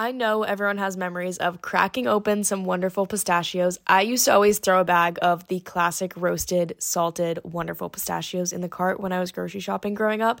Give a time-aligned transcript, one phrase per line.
[0.00, 3.80] I know everyone has memories of cracking open some wonderful pistachios.
[3.84, 8.60] I used to always throw a bag of the classic roasted, salted, wonderful pistachios in
[8.60, 10.40] the cart when I was grocery shopping growing up.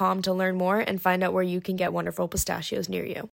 [0.00, 3.28] to learn more and find out where you can get wonderful pistachios near you.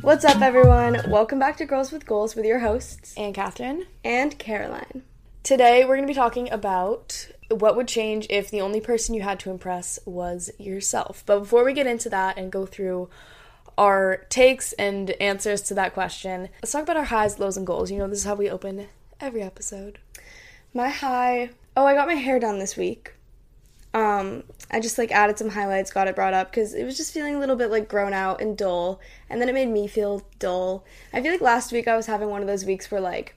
[0.00, 1.02] What's up, everyone?
[1.10, 5.02] Welcome back to Girls with Goals with your hosts, AnnCatherine, and Caroline.
[5.42, 9.22] today we're going to be talking about what would change if the only person you
[9.22, 11.22] had to impress was yourself.
[11.26, 13.08] But before we get into that and go through
[13.78, 17.90] our takes and answers to that question, let's talk about our highs, lows, and goals.
[17.90, 18.88] You know, this is how we open
[19.20, 19.98] every episode.
[20.74, 21.50] My high.
[21.76, 23.12] Oh, I got my hair done this week.
[23.94, 27.14] Um, I just like added some highlights, got it brought up because it was just
[27.14, 29.00] feeling a little bit like grown out and dull,
[29.30, 30.84] and then it made me feel dull.
[31.14, 33.34] I feel like last week I was having one of those weeks where like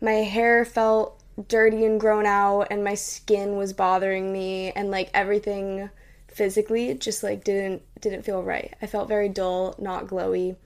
[0.00, 5.10] my hair felt dirty and grown out, and my skin was bothering me, and like
[5.14, 5.90] everything
[6.28, 8.74] physically just like didn't didn't feel right.
[8.80, 10.56] I felt very dull, not glowy,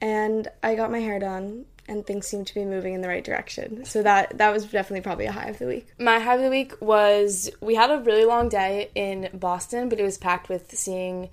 [0.00, 3.24] and I got my hair done, and things seemed to be moving in the right
[3.24, 3.84] direction.
[3.84, 5.88] So that that was definitely probably a high of the week.
[5.98, 10.00] My high of the week was we had a really long day in Boston, but
[10.00, 11.30] it was packed with seeing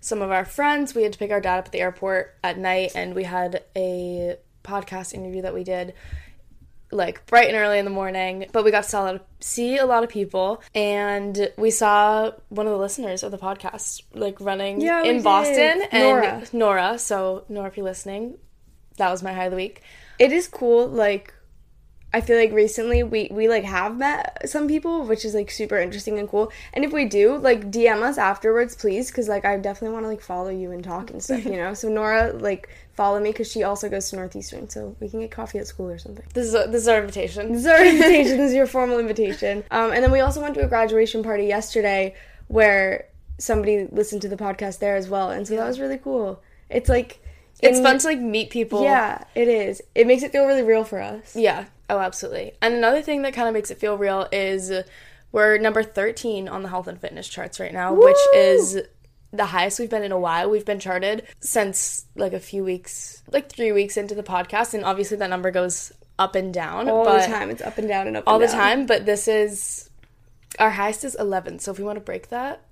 [0.00, 0.94] some of our friends.
[0.94, 3.62] We had to pick our dad up at the airport at night, and we had
[3.76, 5.94] a podcast interview that we did
[6.92, 8.46] like bright and early in the morning.
[8.52, 11.70] But we got to see a lot of, see a lot of people, and we
[11.70, 15.24] saw one of the listeners of the podcast like running Yeah, in did.
[15.24, 15.82] Boston.
[15.90, 16.42] And Nora.
[16.52, 16.98] Nora.
[16.98, 18.38] So Nora, if you're listening,
[18.98, 19.82] that was my high of the week.
[20.18, 21.32] it is cool like
[22.14, 25.78] i feel like recently we we like have met some people which is like super
[25.78, 26.52] interesting and cool.
[26.74, 30.08] And if we do like dm us afterwards please because like i definitely want to
[30.08, 31.74] like follow you and talk and stuff you know?
[31.74, 35.30] So nora like follow me because she also goes to northeastern so we can get
[35.30, 36.24] coffee at school or something.
[36.34, 37.52] This is this is our invitation.
[37.52, 38.36] this is our invitation.
[38.36, 39.64] This is your formal invitation.
[39.70, 42.14] Um, and then we also went to a graduation party yesterday
[42.48, 43.06] where
[43.38, 46.42] somebody listened to the podcast there as well and so that was really cool.
[46.68, 47.20] It's like
[47.60, 48.82] It's in- fun to like meet people.
[48.82, 49.80] yeah it is.
[49.94, 51.34] It makes it feel really real for us.
[51.34, 51.64] Yeah.
[51.92, 52.54] Oh, absolutely.
[52.62, 54.72] And another thing that kind of makes it feel real is
[55.30, 58.80] we're number 13 on the health and fitness charts right now, which is
[59.30, 60.48] the highest we've been in a while.
[60.48, 64.72] We've been charted since like a few weeks, like three weeks into the podcast.
[64.72, 66.88] And obviously that number goes up and down.
[66.88, 67.50] all the time.
[67.50, 68.86] It's up and down and up All the time.
[68.86, 69.90] But this is
[70.58, 71.58] our highest is 11.
[71.58, 72.64] So if we want to break that,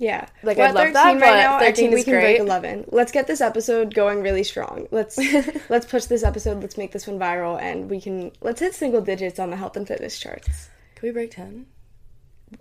[0.00, 0.26] Yeah.
[0.42, 1.56] Like, We're I love 13 that, right but now.
[1.56, 2.40] I 13 think we is can break great.
[2.40, 2.84] 11.
[2.88, 4.88] Let's get this episode going really strong.
[4.90, 5.18] Let's
[5.68, 6.62] let's push this episode.
[6.62, 9.76] Let's make this one viral and we can let's hit single digits on the health
[9.76, 10.70] and fitness charts.
[10.94, 11.66] can we break 10?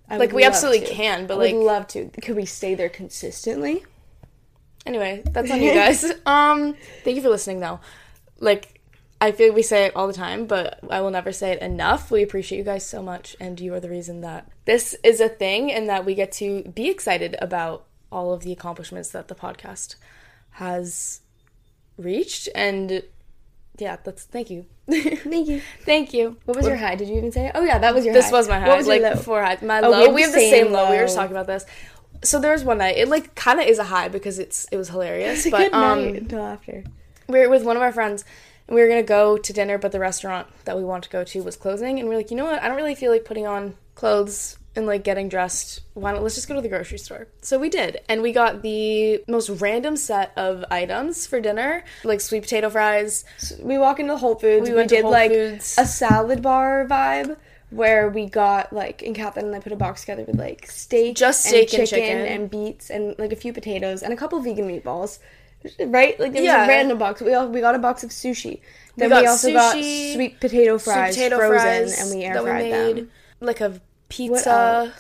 [0.10, 0.94] I Like, we absolutely to.
[0.94, 2.10] can, but, I would like- love to.
[2.22, 3.86] Could we stay there consistently?
[4.86, 6.04] Anyway, that's on you guys.
[6.26, 6.76] um,
[7.06, 7.80] thank you for listening though.
[8.40, 8.79] Like
[9.22, 12.10] I feel we say it all the time, but I will never say it enough.
[12.10, 15.28] We appreciate you guys so much and you are the reason that this is a
[15.28, 19.36] thing and that we get to be excited about all of the accomplishments that the
[19.36, 19.96] podcast
[20.52, 21.20] has
[21.98, 23.04] reached and
[23.78, 24.66] yeah, that's thank you.
[24.90, 25.62] Thank you.
[25.86, 26.36] thank you.
[26.46, 26.96] What was your high?
[26.96, 27.46] Did you even say?
[27.48, 27.52] it?
[27.56, 28.32] Oh yeah, that was your This high.
[28.32, 28.68] was my high.
[28.68, 29.16] What was like your low?
[29.16, 29.58] before high.
[29.62, 30.06] My Oh, we low.
[30.06, 30.90] have We the have the same, same low.
[30.92, 31.66] We were just talking about this.
[32.24, 32.98] So there was one night.
[32.98, 35.48] It like kind of is a high because it's it was hilarious.
[35.50, 36.84] But good um, until after.
[37.28, 38.26] we were with one of our friends
[38.70, 41.24] and we were gonna go to dinner, but the restaurant that we wanted to go
[41.24, 42.62] to was closing, and we are like, you know what?
[42.62, 45.82] I don't really feel like putting on clothes and like getting dressed.
[45.96, 46.22] Why not?
[46.22, 47.28] Let's just go to the grocery store.
[47.42, 52.22] So we did, and we got the most random set of items for dinner, like
[52.22, 53.26] sweet potato fries.
[53.60, 54.66] We walk into Whole Foods.
[54.70, 55.76] We We, went to did like Foods.
[55.80, 57.38] a salad bar vibe
[57.72, 61.16] where we got like and Catherine and I put a box together with like steak,
[61.16, 62.26] Just steak and chicken.
[62.26, 65.18] and beets and like a few potatoes and a couple vegan meatballs.
[65.80, 66.20] Right?
[66.20, 66.66] Like there was Yeah.
[66.66, 67.22] a random box.
[67.22, 68.62] We all, we got a box of sushi.
[68.96, 72.34] Then got we also got sweet potato fries, Sweet potato frozen, fries and we air
[72.34, 73.12] that we fried made, them.
[73.40, 73.80] like a
[74.10, 74.94] pizza.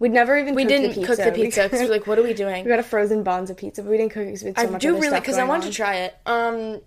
[0.00, 1.16] We'd never even We didn't the pizza.
[1.16, 2.64] cook the pizza because we're like, what are we doing?
[2.64, 4.62] we got a frozen Banza pizza, but we didn't cook it because we had so
[4.66, 5.70] I much do really because I wanted on.
[5.70, 6.16] to try it.
[6.26, 6.80] Um,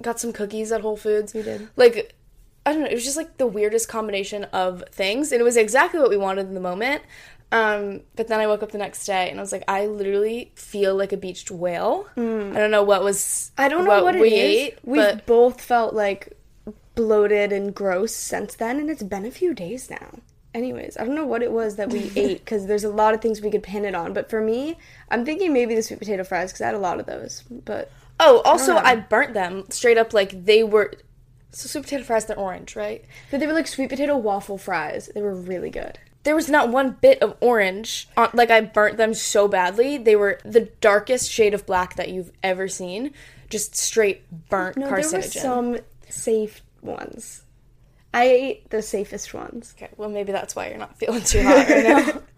[0.00, 1.34] got some cookies at Whole Foods.
[1.34, 1.68] We did.
[1.76, 2.14] Like,
[2.66, 2.88] I don't know.
[2.88, 6.16] It was just like the weirdest combination of things, and it was exactly what we
[6.16, 7.02] wanted in the moment.
[7.54, 10.50] Um, but then I woke up the next day and I was like, I literally
[10.56, 12.08] feel like a beached whale.
[12.16, 13.52] I don't know what was.
[13.56, 14.66] I don't know what, we it is.
[14.66, 16.36] ate, but both felt like
[16.96, 20.18] bloated and gross since then, and it's been a few days now.
[20.52, 23.20] Anyways, I don't know what it was that we ate because there's a lot of
[23.20, 24.12] things we could pin it on.
[24.12, 24.76] But for me,
[25.08, 27.44] I'm thinking maybe the sweet potato fries because I had a lot of those.
[27.48, 28.82] But oh, also know.
[28.82, 30.92] I burnt them straight up like they were.
[31.52, 33.04] So sweet potato fries, they're orange, right?
[33.30, 35.08] but they were like sweet potato waffle fries.
[35.14, 36.00] They were really good.
[36.24, 40.16] There was not one bit of orange on, like i burnt them so badly they
[40.16, 43.12] were the darkest shade of black that you've ever seen
[43.48, 45.78] just straight burnt No, there were some
[46.08, 47.42] safe ones.
[48.12, 49.74] I ate the safest ones.
[49.76, 52.22] okay well maybe that's why you're not feeling too hot right now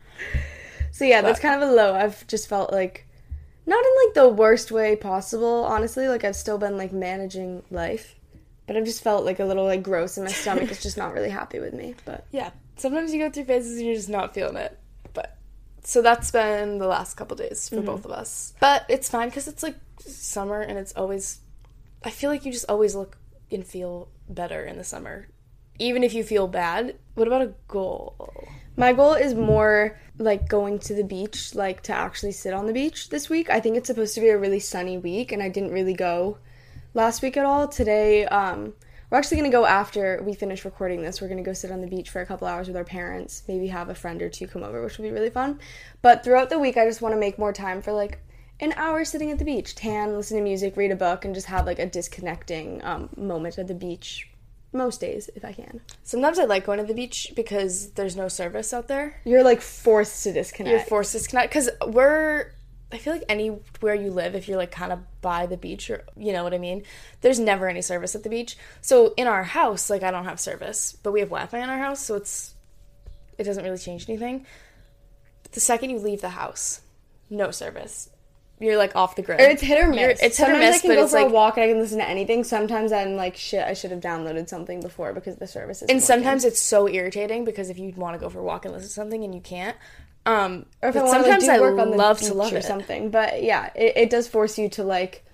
[0.97, 1.95] So yeah, that's kind of a low.
[1.95, 3.07] I've just felt like
[3.67, 6.09] not in like the worst way possible, honestly.
[6.09, 8.15] Like I've still been like managing life.
[8.67, 10.71] But I've just felt like a little like gross and my stomach.
[10.71, 11.97] is just not really happy with me.
[12.07, 14.79] But yeah sometimes you go through phases and you're just not feeling it.
[15.13, 15.37] But
[15.83, 18.55] so that's been the last couple days for both of us.
[18.61, 21.41] But it's fine because it's like summer and it's always
[22.05, 23.19] i feel like you just always look
[23.51, 25.29] and feel better in the summer.
[25.79, 26.97] Even if you feel bad.
[27.15, 28.35] What about a goal?
[28.77, 32.73] My goal is more like going to the beach, like to actually sit on the
[32.73, 33.51] beach this week.
[33.51, 36.39] I think it's supposed to be a really sunny week and I didn't really go
[36.95, 37.69] last week at all.
[37.69, 38.75] Today, um,
[39.11, 41.21] we're actually gonna go after we finish recording this.
[41.21, 43.69] We're gonna go sit on the beach for a couple hours with our parents, maybe
[43.69, 45.61] have a friend or two come over, which will be really fun.
[46.03, 48.19] But throughout the week, I just want to make more time for like
[48.61, 51.47] an hour sitting at the beach, tan, listen to music, read a book, and just
[51.47, 54.29] have like a disconnecting um, moment at the beach
[54.73, 55.81] most days if I can.
[56.03, 59.21] Sometimes I like going to the beach because there's no service out there.
[59.25, 60.71] You're like forced to disconnect.
[60.71, 62.53] You're forced to disconnect because we're.
[62.93, 66.05] I feel like anywhere you live, if you're like kind of by the beach, or
[66.17, 66.85] you know what I mean,
[67.21, 68.57] there's never any service at the beach.
[68.81, 71.79] So in our house, like I don't have service, but we have Wi-Fi in our
[71.79, 72.55] house, so it's
[73.39, 74.47] it doesn't really change anything.
[75.43, 76.81] But the second you leave the house,
[77.29, 78.09] no service.
[78.59, 79.39] You're like off the grid.
[79.39, 80.01] Or it's hit or miss.
[80.01, 81.57] You're- it's hit or Sometimes miss, I can but go it's for like a walk
[81.59, 82.43] and I can listen to anything.
[82.43, 85.91] Sometimes I'm like, shit, I should have downloaded something before because the service is.
[85.91, 88.73] and sometimes it's so irritating because if you want to go for a walk and
[88.73, 89.77] listen to something and you can't,
[90.27, 92.29] um, or if but I want sometimes to do I work on the love beach
[92.29, 92.65] to love or it.
[92.65, 93.11] something.
[93.11, 95.25] But yeah, it, it does force you to like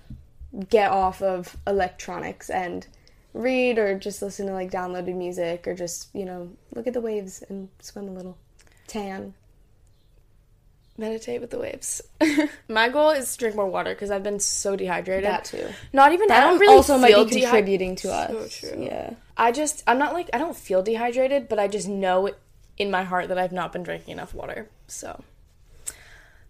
[0.68, 2.86] get off of electronics and
[3.32, 7.00] read or just listen to like downloaded music or just you know look at the
[7.00, 8.36] waves and swim a little,
[8.86, 9.32] tan.
[10.98, 12.02] meditate with the waves.
[12.68, 15.24] My goal is to drink more water because I've been so dehydrated.
[15.24, 15.68] That too.
[15.94, 18.60] Not even I That don't really also might be contributing to us.
[18.60, 18.84] So true.
[18.84, 19.14] Yeah.
[19.38, 22.30] I just I'm not like I don't feel dehydrated, but I just know
[22.78, 24.68] in my heart that I've not been drinking enough water.
[24.86, 25.22] So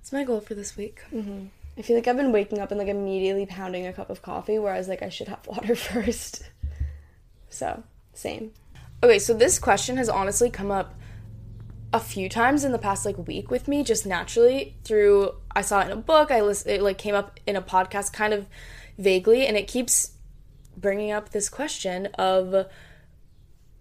[0.00, 1.00] it's my goal for this week.
[1.12, 1.46] Mm-hmm.
[1.78, 4.58] I feel like I've been waking up and like immediately pounding a cup of coffee,
[4.58, 6.42] whereas like I should have water first.
[7.48, 7.82] So
[8.14, 8.52] same.
[9.02, 10.94] Okay, so this question has honestly come up
[11.92, 15.80] a few times in the past like week with me just naturally through I saw
[15.80, 18.46] it in a book, I list it like came up in a podcast kind of
[18.96, 20.12] vaguely and it keeps
[20.76, 22.66] bringing up this question of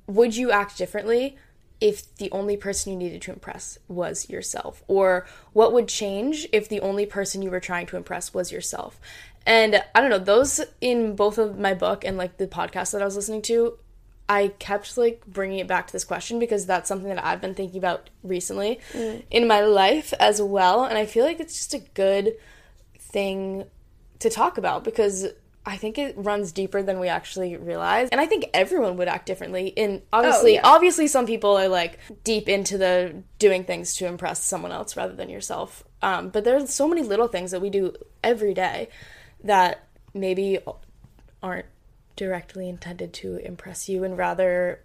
[0.08, 1.38] would you act differently
[1.82, 6.70] if the only person you needed to impress was yourself or what would change if
[6.70, 9.02] the only person you were trying to impress was yourself.
[9.46, 13.02] And i don't know those in both of my book and like the podcast that
[13.02, 13.76] i was listening to
[14.30, 17.56] i kept like bringing it back to this question because that's something that i've been
[17.56, 19.24] thinking about recently mm.
[19.32, 20.84] in my life as well.
[20.84, 22.34] And i feel like it's just a good
[23.00, 23.66] thing
[24.20, 25.26] to talk about because
[25.66, 28.10] I think it runs deeper than we actually realize.
[28.10, 29.68] And I think everyone would act differently.
[29.68, 30.62] In obviously, yeah.
[30.64, 35.14] obviously some people are like deep into the doing things to impress someone else rather
[35.14, 35.84] than yourself.
[36.02, 38.90] Um, but there's so many little things that we do every day
[39.44, 40.60] that maybe
[41.44, 41.68] aren't
[42.16, 44.80] directly intended to impress you and rather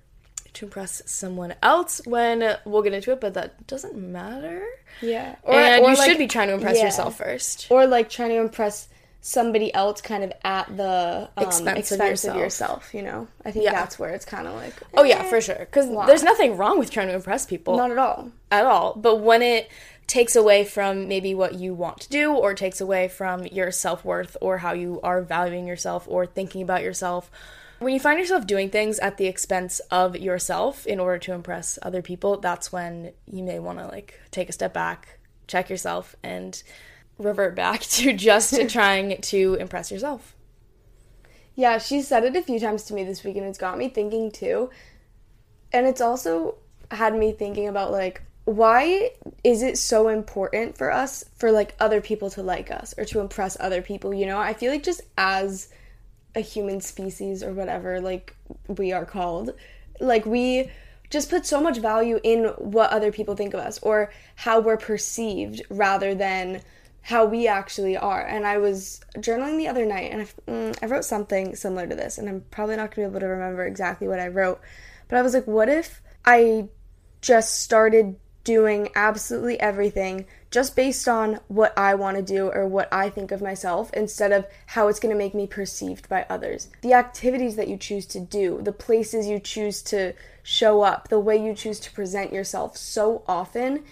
[0.53, 4.65] to impress someone else when we'll get into it, but that doesn't matter.
[5.01, 5.37] Yeah.
[5.47, 6.85] and you like- should be trying to impress yeah.
[6.85, 7.67] yourself first.
[7.71, 8.89] or like trying to impress
[9.27, 12.37] somebody else kind of at the um, Expense expense, of of, yourself.
[12.39, 12.95] yourself.
[12.95, 13.73] you know i think Yeah.
[13.73, 15.57] that's where it's kind of like Oh yeah, eh, for sure.
[15.59, 18.95] Because there's nothing wrong with trying to impress people not at all at all.
[18.95, 19.69] But when it
[20.07, 24.05] takes away from maybe what you want to do, or takes away from your self
[24.05, 27.29] worth, or how you are valuing yourself, or thinking about yourself,
[27.81, 31.79] when you find yourself doing things at the expense of yourself in order to impress
[31.83, 35.19] other people, that's when you may want to like take a step back,
[35.49, 36.63] check yourself, and
[37.19, 40.35] revert back to just trying to impress yourself.
[41.55, 43.89] Yeah, she said it a few times to me this week, and it's got me
[43.89, 44.71] thinking too.
[45.73, 46.57] And it's also
[46.91, 49.11] had me thinking about like, why
[49.43, 53.21] is it so important for us for like other people to like us or to
[53.21, 54.15] impress other people?
[54.15, 55.69] You know, I feel like just as
[56.37, 58.37] a human species or whatever, like
[58.69, 59.53] we are called,
[59.99, 60.71] like we
[61.11, 64.77] just put so much value in what other people think of us or how we're
[64.77, 66.61] perceived rather than
[67.07, 68.27] how we actually are.
[68.27, 71.95] And I was journaling the other night and I, mm, I wrote something similar to
[71.95, 74.61] this, and I'm probably not to be able to remember exactly what I wrote.
[75.07, 76.69] But I was like, what if I
[77.21, 82.89] just started doing absolutely everything just based on what I want to do or what
[82.93, 86.69] I think of myself instead of how it's to make me perceived by others.
[86.83, 90.13] The activities that you choose to do, the places you choose to
[90.45, 93.85] show up, the way you choose to present yourself so often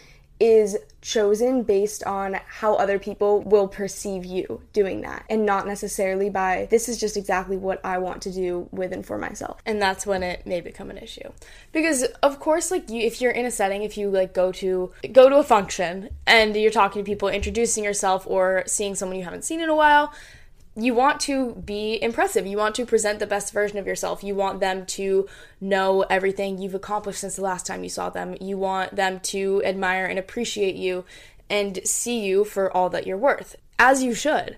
[0.44, 6.28] is chosen based on how other people will perceive you doing that and not necessarily
[6.28, 9.58] by this is just exactly what I want to do with and for myself.
[9.64, 11.30] And that's when it may become an issue.
[11.72, 14.92] Because of course like you if you're in a setting if you like go to
[15.12, 19.24] go to a function and you're talking to people introducing yourself or seeing someone you
[19.24, 20.12] haven't seen in a while,
[20.76, 22.46] you want to be impressive.
[22.46, 24.24] You want to present the best version of yourself.
[24.24, 25.28] You want them to
[25.60, 28.36] know everything you've accomplished since the last time you saw them.
[28.40, 31.04] You want them to admire and appreciate you
[31.48, 34.56] and see you for all that you're worth, as you should.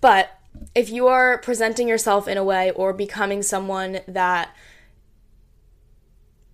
[0.00, 0.30] But
[0.74, 4.54] if you are presenting yourself in a way or becoming someone that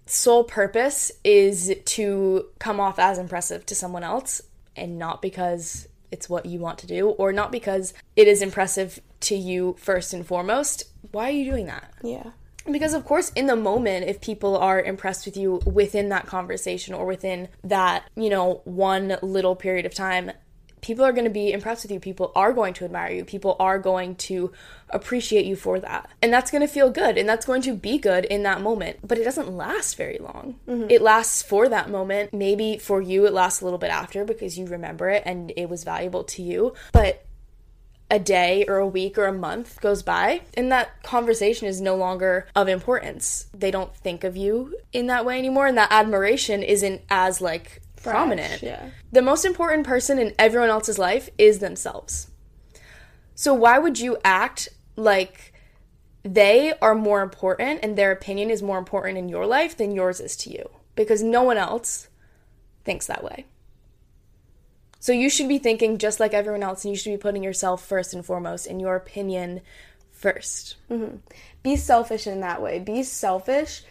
[0.06, 4.40] sole purpose is to come off as impressive to someone else
[4.74, 9.00] and not because it's what you want to do or not because it is impressive
[9.20, 11.92] to you first and foremost, why are you doing that?
[12.02, 12.30] Yeah.
[12.70, 16.94] Because, of course, in the moment, if people are impressed with you within that conversation
[16.94, 20.30] or within that, you know, one little period of time,
[20.80, 22.00] people are going to be impressed with you.
[22.00, 23.24] People are going to admire you.
[23.24, 24.52] People are going to
[24.88, 26.08] appreciate you for that.
[26.22, 28.98] And that's going to feel good and that's going to be good in that moment.
[29.06, 30.56] But it doesn't last very long.
[30.68, 30.90] Mm-hmm.
[30.90, 32.32] It lasts for that moment.
[32.32, 35.68] Maybe for you, it lasts a little bit after because you remember it and it
[35.68, 36.74] was valuable to you.
[36.92, 37.24] But
[38.10, 41.94] a day or a week or a month goes by and that conversation is no
[41.94, 43.46] longer of importance.
[43.54, 47.80] They don't think of you in that way anymore and that admiration isn't as like
[48.00, 48.62] Fresh, prominent.
[48.62, 48.90] Yeah.
[49.12, 52.28] The most important person in everyone else's life is themselves.
[53.34, 55.52] So why would you act like
[56.22, 60.18] they are more important and their opinion is more important in your life than yours
[60.18, 60.70] is to you?
[60.94, 62.08] Because no one else
[62.84, 63.44] thinks that way.
[64.98, 67.84] So you should be thinking just like everyone else and you should be putting yourself
[67.84, 69.60] first and foremost in your opinion
[70.18, 71.16] 1st mm-hmm.
[71.62, 72.78] Be selfish in that way.
[72.78, 73.82] Be selfish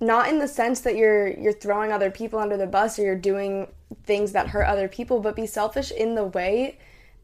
[0.00, 3.16] not in the sense that you're you're throwing other people under the bus or you're
[3.16, 3.68] doing
[4.04, 6.78] things that hurt other people, but be selfish in the way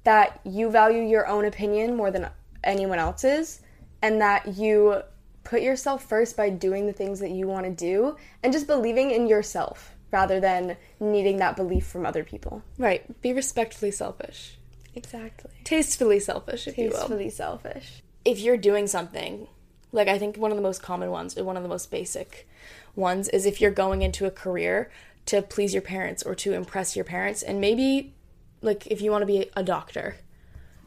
[0.04, 2.28] that you value your own opinion more than
[2.62, 3.61] anyone else's
[4.02, 5.02] and that you
[5.45, 9.11] put yourself first by doing the things that you want to do and just believing
[9.11, 12.62] in yourself rather than needing that belief from other people.
[12.78, 13.21] Right.
[13.21, 14.59] Be respectfully selfish.
[14.95, 15.50] Exactly.
[15.64, 16.99] Tastefully selfish, if Tastefully you will.
[16.99, 18.02] Tastefully selfish.
[18.25, 19.49] If you're doing something,
[19.94, 22.48] like I think one of the most common ones, one of the most basic
[22.96, 24.90] ones is if you're going into a career
[25.26, 28.12] to please your parents or to impress your parents and maybe
[28.60, 30.16] like if you want to be a doctor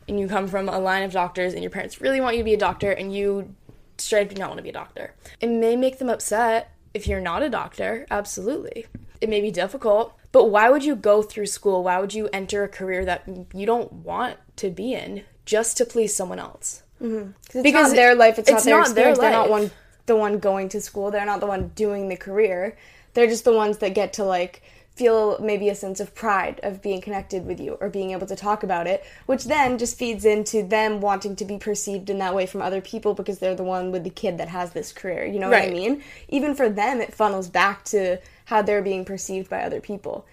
[0.07, 2.45] and you come from a line of doctors and your parents really want you to
[2.45, 3.55] be a doctor and you
[3.97, 5.13] straight up do not want to be a doctor.
[5.39, 8.85] It may make them upset if you're not a doctor, absolutely.
[9.21, 11.83] It may be difficult, but why would you go through school?
[11.83, 15.85] Why would you enter a career that you don't want to be in just to
[15.85, 16.83] please someone else?
[17.01, 17.61] Mm-hmm.
[17.61, 19.19] Because their life, it's, it's not their not experience.
[19.19, 19.71] Their They're not one
[20.07, 21.11] the one going to school.
[21.11, 22.75] They're not the one doing the career.
[23.13, 24.63] They're just the ones that get to like
[24.95, 28.35] feel maybe a sense of pride of being connected with you or being able to
[28.35, 32.33] talk about it, which then just feeds into them wanting to be perceived in that
[32.33, 35.23] way from other people because they're the one with the kid that has this career.
[35.23, 35.69] You know right.
[35.69, 36.03] what I mean?
[36.29, 40.25] Even for them, it funnels back to how they're being perceived by other people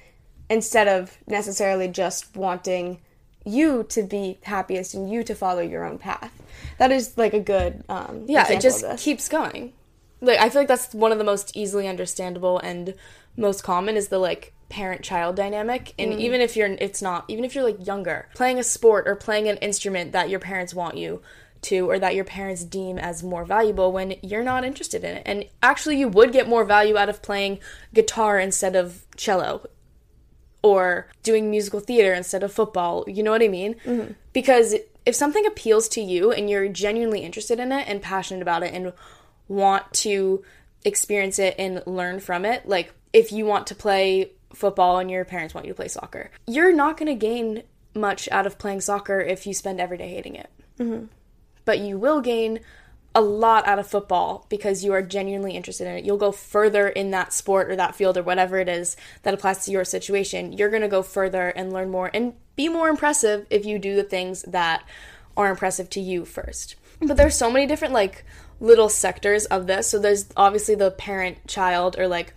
[0.49, 3.01] instead of necessarily just wanting
[3.45, 6.33] you to be happiest and you to follow your own path
[6.79, 9.73] that is like a good um yeah it just keeps going.
[10.21, 12.95] Like i feel like that's one of the most easily understandable and
[13.37, 15.95] most common is the like parent child dynamic.
[15.99, 16.21] And mm.
[16.21, 19.49] even if you're it's not even if you're like younger playing a sport or playing
[19.49, 21.23] an instrument that your parents want you
[21.63, 25.23] to or that your parents deem as more valuable when you're not interested in it.
[25.27, 27.61] And actually you would get more value out of playing
[27.93, 29.67] guitar instead of cello
[30.63, 33.05] or doing musical theater instead of football.
[33.07, 33.75] You know what i mean?
[33.85, 34.13] Mm-hmm.
[34.33, 34.75] because
[35.07, 38.73] if something appeals to you and you're genuinely interested in it and passionate about it
[38.73, 38.93] and
[39.49, 40.43] want to
[40.85, 45.25] experience it and learn from it, like if you want to play football and your
[45.25, 47.63] parents want you to play soccer, you're not going to gain
[47.95, 50.51] much out of playing soccer if you spend every day hating it.
[50.79, 51.07] Mm-hmm.
[51.65, 52.61] But you will gain
[53.15, 56.05] a lot out of football because you are genuinely interested in it.
[56.05, 59.65] You'll go further in that sport or that field or whatever it is that applies
[59.65, 60.53] to your situation.
[60.53, 63.95] You're going to go further and learn more and be more impressive if you do
[63.95, 64.85] the things that
[65.37, 66.75] are impressive to you first.
[67.01, 68.25] But there's so many different like
[68.61, 69.89] little sectors of this.
[69.89, 72.35] So there's obviously the parent child or like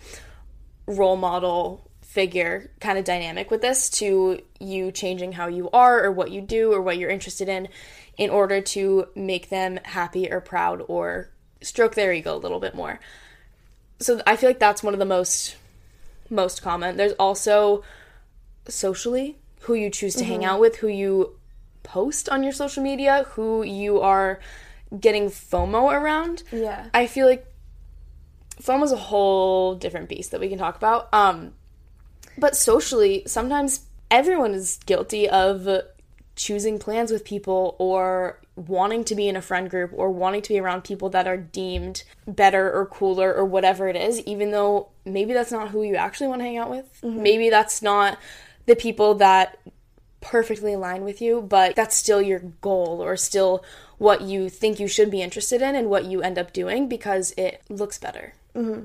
[0.86, 6.12] role model figure kind of dynamic with this to you changing how you are or
[6.12, 7.68] what you do or what you're interested in
[8.18, 11.30] in order to make them happy or proud or
[11.62, 13.00] stroke their ego a little bit more.
[14.00, 15.56] So I feel like that's one of the most
[16.30, 16.98] most common.
[16.98, 17.84] There's also
[18.68, 20.32] socially who you choose to mm-hmm.
[20.32, 21.38] hang out with, who you
[21.84, 24.40] post on your social media, who you are
[25.00, 26.44] getting FOMO around.
[26.52, 26.88] Yeah.
[26.94, 27.46] I feel like
[28.62, 31.10] FOMO is a whole different beast that we can talk about.
[31.14, 31.54] Um
[32.38, 35.68] but socially, sometimes everyone is guilty of
[36.38, 40.50] choosing plans with people or wanting to be in a friend group or wanting to
[40.50, 44.88] be around people that are deemed better or cooler or whatever it is, even though
[45.04, 46.86] maybe that's not who you actually want to hang out with.
[47.04, 47.24] Mm-hmm.
[47.24, 48.18] Maybe that's not
[48.68, 49.58] the people that
[50.22, 53.64] perfectly align with you, but that's still your goal or still
[53.98, 57.34] what you think you should be interested in and what you end up doing because
[57.36, 58.34] it looks better.
[58.56, 58.84] Mm-hmm.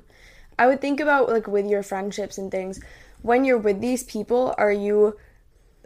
[0.58, 2.80] I would think about like with your friendships and things.
[3.20, 5.16] When you're with these people, are you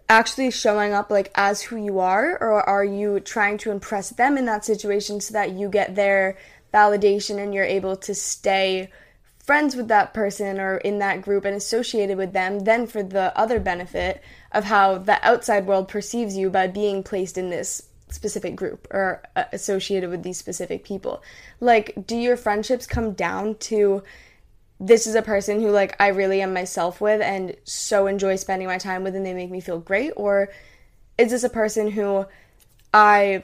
[0.08, 4.38] actually showing up like as who you are or are you trying to impress them
[4.38, 6.36] in that situation so that you get their
[6.72, 8.88] validation and you're able to stay
[9.42, 13.36] friends with that person or in that group and associated with them then for the
[13.38, 14.22] other benefit
[14.52, 19.22] of how the outside world perceives you by being placed in this specific group or
[19.34, 21.22] uh, associated with these specific people.
[21.60, 24.02] Like do your friendships come down to
[24.78, 28.68] this is a person who like I really am myself with and so enjoy spending
[28.68, 30.50] my time with and they make me feel great or
[31.16, 32.26] is this a person who
[32.92, 33.42] I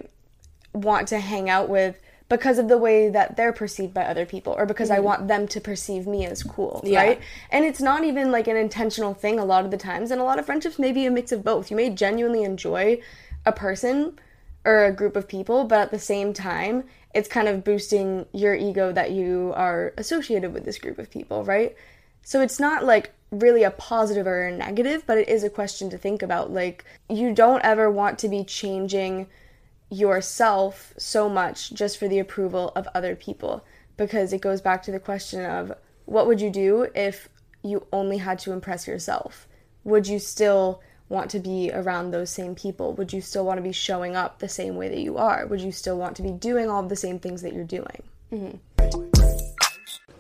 [0.74, 1.98] want to hang out with
[2.28, 4.96] because of the way that they're perceived by other people or because mm-hmm.
[4.96, 7.02] I want them to perceive me as cool, yeah.
[7.02, 7.20] right?
[7.50, 10.24] And it's not even like an intentional thing a lot of the times and a
[10.24, 11.70] lot of friendships may be a mix of both.
[11.70, 13.00] You may genuinely enjoy
[13.44, 14.18] a person
[14.64, 18.54] or a group of people, but at the same time, it's kind of boosting your
[18.54, 21.76] ego that you are associated with this group of people, right?
[22.22, 25.90] So it's not like really a positive or a negative, but it is a question
[25.90, 26.52] to think about.
[26.52, 29.26] Like, you don't ever want to be changing
[29.90, 33.64] yourself so much just for the approval of other people
[33.96, 35.72] because it goes back to the question of
[36.06, 37.28] what would you do if
[37.62, 39.46] you only had to impress yourself?
[39.84, 40.80] Would you still
[41.12, 42.94] want to be around those same people?
[42.94, 45.46] Would you still want to be showing up the same way that you are?
[45.46, 48.02] Would you still want to be doing all the same things that you're doing?
[48.32, 48.56] Mm-hmm.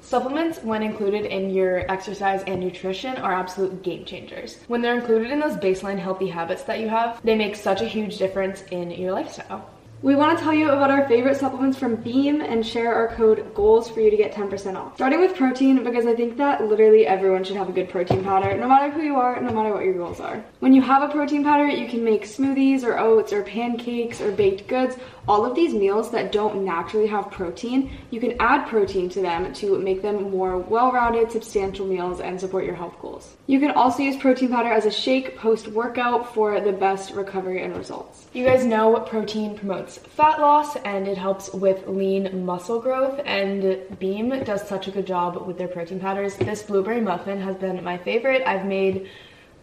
[0.02, 4.58] Supplements, when included in your exercise and nutrition, are absolute game changers.
[4.68, 7.86] When they're included in those baseline healthy habits that you have, they make such a
[7.86, 9.70] huge difference in your lifestyle.
[10.02, 13.54] We want to tell you about our favorite supplements from Beam and share our code
[13.54, 14.96] GOALS for you to get 10% off.
[14.96, 18.56] Starting with protein, because I think that literally everyone should have a good protein powder,
[18.56, 20.44] no matter who you are, no matter what your goals are.
[20.58, 24.32] When you have a protein powder, you can make smoothies or oats or pancakes or
[24.32, 24.96] baked goods
[25.28, 29.52] all of these meals that don't naturally have protein, you can add protein to them
[29.54, 33.36] to make them more well-rounded, substantial meals and support your health goals.
[33.46, 37.76] You can also use protein powder as a shake post-workout for the best recovery and
[37.76, 38.26] results.
[38.32, 43.20] You guys know what protein promotes fat loss and it helps with lean muscle growth
[43.24, 46.36] and Beam does such a good job with their protein powders.
[46.36, 48.42] This blueberry muffin has been my favorite.
[48.44, 49.08] I've made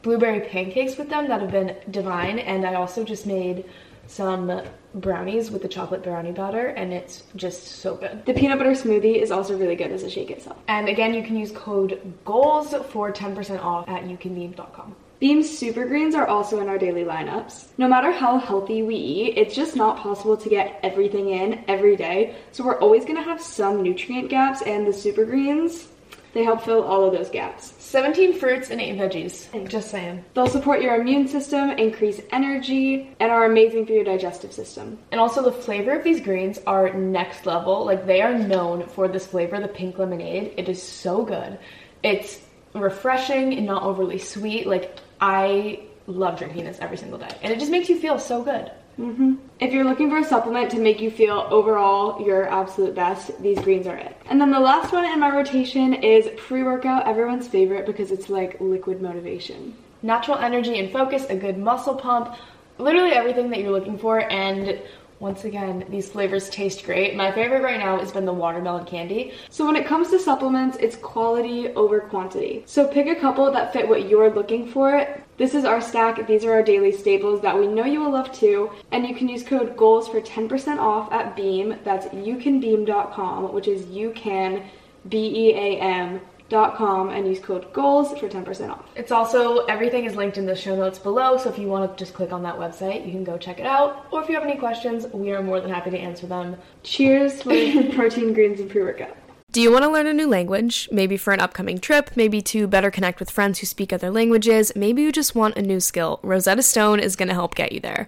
[0.02, 3.66] blueberry pancakes with them that have been divine and I also just made
[4.10, 4.62] some
[4.96, 8.26] brownies with the chocolate brownie batter and it's just so good.
[8.26, 10.58] The peanut butter smoothie is also really good as a shake itself.
[10.68, 14.96] And again, you can use code GOALS for 10% off at youcanbeam.com.
[15.20, 17.68] Beam's super greens are also in our daily lineups.
[17.78, 21.96] No matter how healthy we eat, it's just not possible to get everything in every
[21.96, 22.36] day.
[22.52, 25.90] So we're always gonna have some nutrient gaps and the super greens
[26.34, 27.74] they help fill all of those gaps.
[27.90, 29.68] 17 fruits and 8 veggies.
[29.68, 30.24] Just saying.
[30.36, 35.00] They'll support your immune system, increase energy, and are amazing for your digestive system.
[35.12, 37.84] And also, the flavor of these greens are next level.
[37.84, 40.54] Like, they are known for this flavor, the pink lemonade.
[40.56, 41.58] It is so good.
[42.04, 42.40] It's
[42.76, 44.68] refreshing and not overly sweet.
[44.68, 47.36] Like, I love drinking this every single day.
[47.42, 48.72] And it just makes you feel so good.
[49.00, 49.36] Mm-hmm.
[49.62, 53.60] If you're looking for a supplement to make you feel overall your absolute best, these
[53.60, 54.16] greens are it.
[54.26, 58.60] And then the last one in my rotation is pre-workout, everyone's favorite because it's like
[58.60, 59.74] liquid motivation.
[60.02, 62.36] Natural energy and focus, a good muscle pump,
[62.78, 64.82] literally everything that you're looking for and
[65.20, 67.16] once again, these flavors taste great.
[67.16, 69.34] My favorite right now has been the watermelon candy.
[69.50, 72.64] So when it comes to supplements, it's quality over quantity.
[72.66, 75.06] So pick a couple that fit what you're looking for
[75.38, 76.26] This is our stack.
[76.26, 78.72] These are our daily staples that we know you will love too.
[78.92, 81.78] And you can use code GOALS for 10% off at Beam.
[81.84, 84.64] That's youcanbeam.com, which is you can
[85.08, 88.86] B E A M com and use code GOALS for 10% off.
[88.96, 92.04] It's also, everything is linked in the show notes below, so if you want to
[92.04, 94.08] just click on that website, you can go check it out.
[94.12, 96.58] Or if you have any questions, we are more than happy to answer them.
[96.84, 99.16] Cheers with protein, greens, and pre workout.
[99.52, 100.88] Do you want to learn a new language?
[100.92, 104.72] Maybe for an upcoming trip, maybe to better connect with friends who speak other languages,
[104.76, 106.20] maybe you just want a new skill.
[106.22, 108.08] Rosetta Stone is going to help get you there.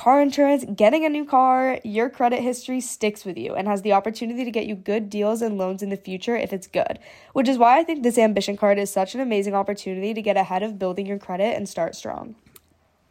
[0.00, 3.92] car insurance, getting a new car, your credit history sticks with you and has the
[3.92, 6.98] opportunity to get you good deals and loans in the future if it's good.
[7.34, 10.38] Which is why I think this ambition card is such an amazing opportunity to get
[10.38, 12.34] ahead of building your credit and start strong.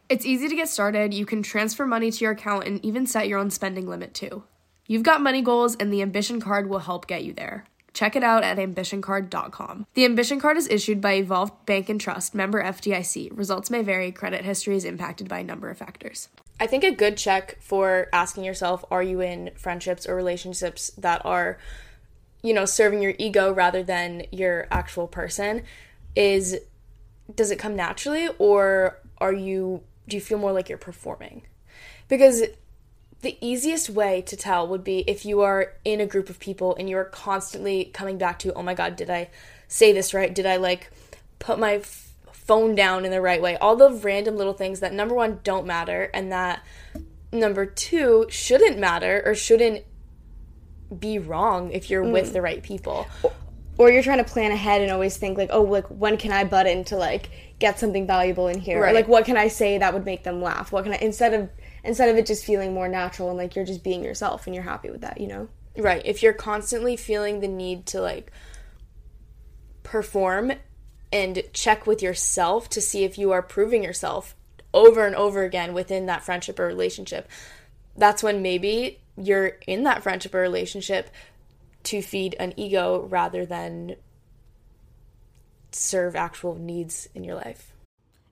[0.08, 1.14] It's easy to get started.
[1.14, 4.42] You can transfer money to your account and even set your own spending limit too.
[4.88, 7.66] You've got money goals, and the Ambition Card will help get you there.
[7.92, 9.86] Check it out at ambitioncard.com.
[9.94, 13.36] The Ambition Card is issued by Evolve Bank and Trust, member FDIC.
[13.36, 14.12] Results may vary.
[14.12, 16.28] Credit history is impacted by a number of factors.
[16.60, 21.24] I think a good check for asking yourself are you in friendships or relationships that
[21.24, 21.58] are,
[22.42, 25.62] you know, serving your ego rather than your actual person
[26.14, 26.58] is
[27.34, 31.42] does it come naturally or are you do you feel more like you're performing?
[32.08, 32.42] Because
[33.22, 36.74] the easiest way to tell would be if you are in a group of people
[36.76, 39.28] and you're constantly coming back to, oh my God, did I
[39.68, 40.34] say this right?
[40.34, 40.90] Did I like
[41.38, 43.56] put my f- phone down in the right way?
[43.56, 46.64] All the random little things that number one don't matter and that
[47.32, 49.84] number two shouldn't matter or shouldn't
[50.98, 52.12] be wrong if you're mm.
[52.12, 53.06] with the right people.
[53.80, 56.44] Or you're trying to plan ahead and always think like, oh, like when can I
[56.44, 58.78] butt in to like get something valuable in here?
[58.78, 58.90] Right.
[58.90, 60.70] Or like what can I say that would make them laugh?
[60.70, 61.48] What can I instead of
[61.82, 64.64] instead of it just feeling more natural and like you're just being yourself and you're
[64.64, 65.48] happy with that, you know?
[65.78, 66.02] Right.
[66.04, 68.30] If you're constantly feeling the need to like
[69.82, 70.52] perform
[71.10, 74.36] and check with yourself to see if you are proving yourself
[74.74, 77.30] over and over again within that friendship or relationship,
[77.96, 81.08] that's when maybe you're in that friendship or relationship
[81.84, 83.96] to feed an ego rather than
[85.72, 87.72] serve actual needs in your life.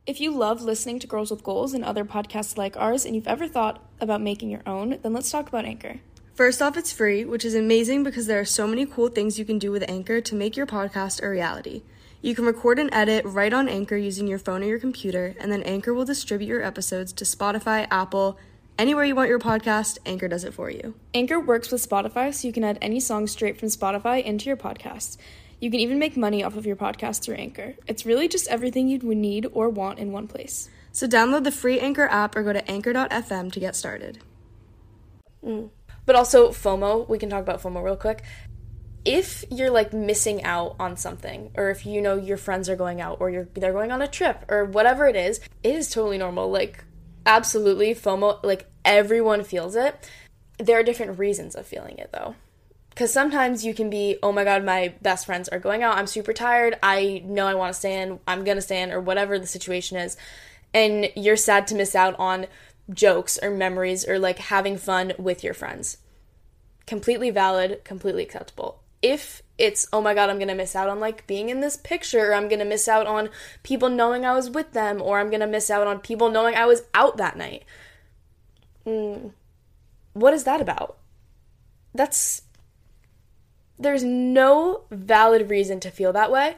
[0.06, 3.28] If you love listening to Girls with Goals and other podcasts like ours, and you've
[3.28, 6.00] ever thought about making your own, then let's talk about Anchor.
[6.34, 9.44] First off, it's free, which is amazing because there are so many cool things you
[9.44, 11.82] can do with Anchor to make your podcast a reality.
[12.22, 15.52] You can record and edit right on Anchor using your phone or your computer, and
[15.52, 18.38] then Anchor will distribute your episodes to Spotify, Apple,
[18.78, 20.94] anywhere you want your podcast, Anchor does it for you.
[21.12, 24.56] Anchor works with Spotify, so you can add any song straight from Spotify into your
[24.56, 25.16] podcast.
[25.60, 27.74] You can even make money off of your podcast through Anchor.
[27.86, 30.70] It's really just everything you would need or want in one place.
[30.92, 34.20] So download the free Anchor app or go to anchor.fm to get started.
[35.44, 35.70] Mm.
[36.06, 38.22] But also FOMO, we can talk about FOMO real quick.
[39.04, 43.00] if you're like missing out on something or if you know your friends are going
[43.00, 46.18] out or you're they're going on a trip or whatever it is, it is totally
[46.18, 46.50] normal.
[46.50, 46.84] Like
[47.28, 49.94] absolutely FOMO like everyone feels it.
[50.58, 52.34] There are different reasons of feeling it though.
[52.96, 55.96] Cuz sometimes you can be, "Oh my god, my best friends are going out.
[55.96, 56.76] I'm super tired.
[56.82, 58.18] I know I want to stay in.
[58.26, 60.16] I'm going to stay in or whatever the situation is."
[60.74, 62.46] And you're sad to miss out on
[62.90, 65.98] jokes or memories or like having fun with your friends.
[66.86, 71.26] Completely valid, completely acceptable if it's oh my god i'm gonna miss out on like
[71.26, 73.28] being in this picture or i'm gonna miss out on
[73.62, 76.64] people knowing i was with them or i'm gonna miss out on people knowing i
[76.64, 77.64] was out that night.
[78.88, 79.32] Mm,
[80.14, 80.96] what is that about?
[81.94, 82.42] That's
[83.78, 86.56] there's no valid reason to feel that way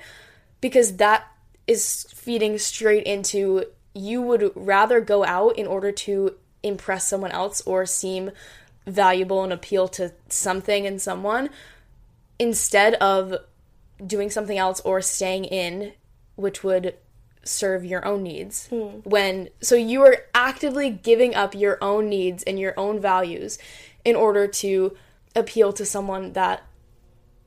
[0.61, 1.27] because that
[1.67, 7.61] is feeding straight into you would rather go out in order to impress someone else
[7.63, 8.31] or seem
[8.87, 11.51] valuable and appeal to something and someone
[12.41, 13.35] instead of
[14.05, 15.93] doing something else or staying in,
[16.37, 16.95] which would
[17.45, 18.67] serve your own needs.
[18.69, 19.01] Hmm.
[19.05, 23.59] When so you are actively giving up your own needs and your own values
[24.05, 24.97] in order to
[25.37, 26.63] appeal to someone that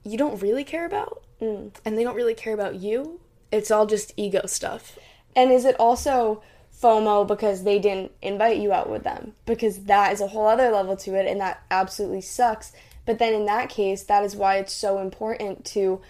[0.03, 1.71] you don't really care about mm.
[1.83, 3.19] and they don't really care about you.
[3.51, 4.97] It's all just ego stuff.
[5.35, 6.43] And is it also
[6.81, 9.33] FOMO because they didn't invite you out with them?
[9.45, 12.73] Because that is a whole other level to it and that absolutely sucks
[13.05, 16.01] but then in that case, that is why it's so important to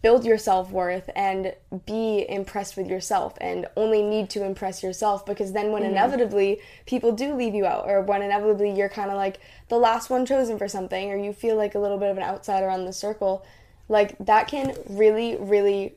[0.00, 5.26] build your self worth and be impressed with yourself and only need to impress yourself
[5.26, 5.92] because then when mm-hmm.
[5.92, 10.08] inevitably people do leave you out or when inevitably you're kind of like the last
[10.08, 12.86] one chosen for something or you feel like a little bit of an outsider on
[12.86, 13.44] the circle,
[13.88, 15.94] like that can really, really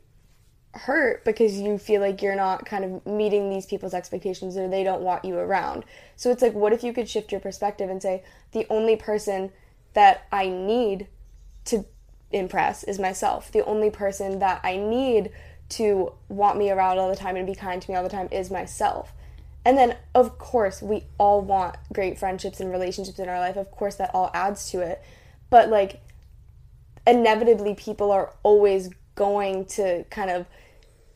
[0.73, 4.83] hurt because you feel like you're not kind of meeting these people's expectations or they
[4.83, 5.85] don't want you around.
[6.15, 9.51] So it's like, what if you could shift your perspective and say, the only person
[9.93, 11.07] that I need
[11.65, 11.85] to
[12.31, 13.51] impress is myself.
[13.51, 15.31] The only person that I need
[15.69, 18.29] to want me around all the time and be kind to me all the time
[18.31, 19.13] is myself.
[19.65, 23.57] And then, of course, we all want great friendships and relationships in our life.
[23.57, 25.01] Of course, that all adds to it.
[25.49, 26.01] But, like,
[27.05, 30.45] inevitably, people are always going to kind of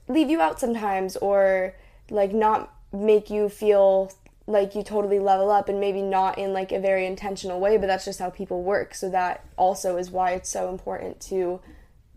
[0.07, 1.73] leave you out sometimes or,
[2.09, 4.11] like, not make you feel
[4.45, 7.87] like you totally level up and maybe not in like a very intentional way but
[7.87, 8.93] that's just how people work.
[8.95, 11.61] So that also is why it's so important to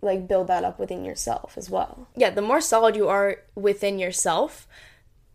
[0.02, 2.08] like build that up within yourself as well.
[2.16, 4.66] Yeah the more solid you are within yourself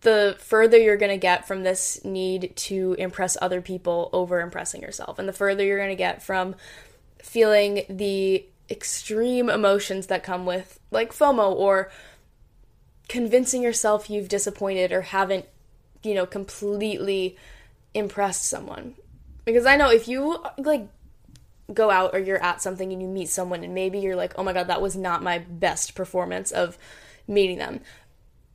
[0.02, 4.82] the further you're going to get from this need to impress other people over impressing
[4.82, 5.20] yourself.
[5.20, 6.56] And the further you're going to get from
[7.22, 11.92] feeling the extreme emotions that come with like FOMO or
[13.08, 15.46] convincing yourself you've disappointed or haven't
[16.04, 17.38] you know, completely
[17.94, 18.96] impressed someone.
[19.46, 20.88] Because I know if you like
[21.74, 24.44] go out or you're at something and you meet someone and maybe you're like, "Oh
[24.44, 26.78] my god, that was not my best performance of
[27.28, 27.82] meeting them."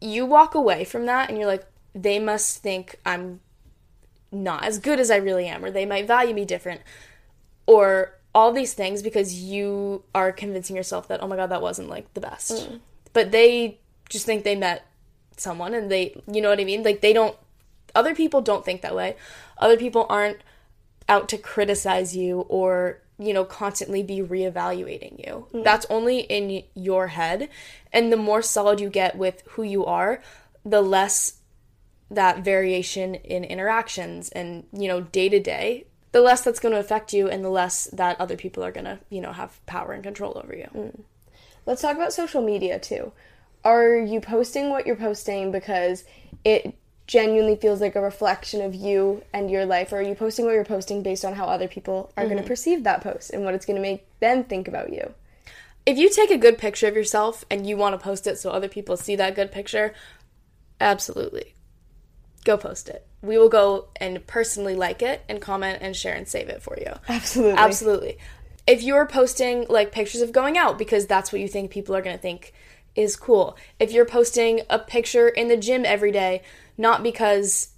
[0.01, 3.41] You walk away from that and you're like, "They must think I'm
[4.33, 6.83] not as good as I really am or they might value me different."
[7.67, 11.89] Or all these things because you are convincing yourself that, "Oh my god, that wasn't
[11.89, 12.81] like the best." Mm.
[13.13, 13.79] But they
[14.09, 14.87] just think they met
[15.37, 16.83] someone and they you know what I mean?
[16.83, 17.37] Like they don't
[17.95, 19.17] other people don't think that way.
[19.59, 20.39] Other people aren't
[21.09, 25.47] out to criticize you or you know constantly be reevaluating you.
[25.53, 25.65] Mm.
[25.65, 27.49] That's only in your head
[27.93, 30.23] and the more solid you get with who you are,
[30.65, 31.39] the less
[32.11, 36.79] that variation in interactions and you know day to day the less that's going to
[36.79, 39.93] affect you and the less that other people are going to you know have power
[39.93, 41.01] and control over you mm.
[41.67, 43.13] let's talk about social media too
[43.67, 46.05] are you posting what you're posting because
[46.45, 46.73] it
[47.09, 49.93] genuinely feels like a reflection of you and your life?
[49.93, 52.33] Or are you posting what you're posting based on how other people are mm-hmm.
[52.33, 55.13] going to perceive that post and what it's going to make them think about you?
[55.85, 58.51] If you take a good picture of yourself and you want to post it so
[58.51, 59.95] other people see that good picture
[60.81, 61.55] absolutely.
[62.45, 63.05] Go post it.
[63.21, 66.77] We will go and personally like it and comment and share and save it for
[66.79, 66.93] you.
[67.09, 67.59] Absolutely.
[67.59, 68.19] Absolutely.
[68.69, 72.03] If you're posting like pictures of going out because that's what you think people are
[72.03, 72.53] going to think
[72.97, 73.57] is cool.
[73.79, 76.43] If you're posting a picture in the gym every day,
[76.77, 77.69] not because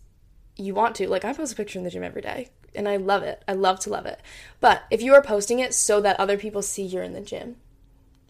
[0.57, 2.96] you want to, like I post a picture in the gym every day and I
[2.96, 3.42] love it.
[3.46, 4.20] I love to love it.
[4.61, 7.57] But if you are posting it so that other people see you're in the gym,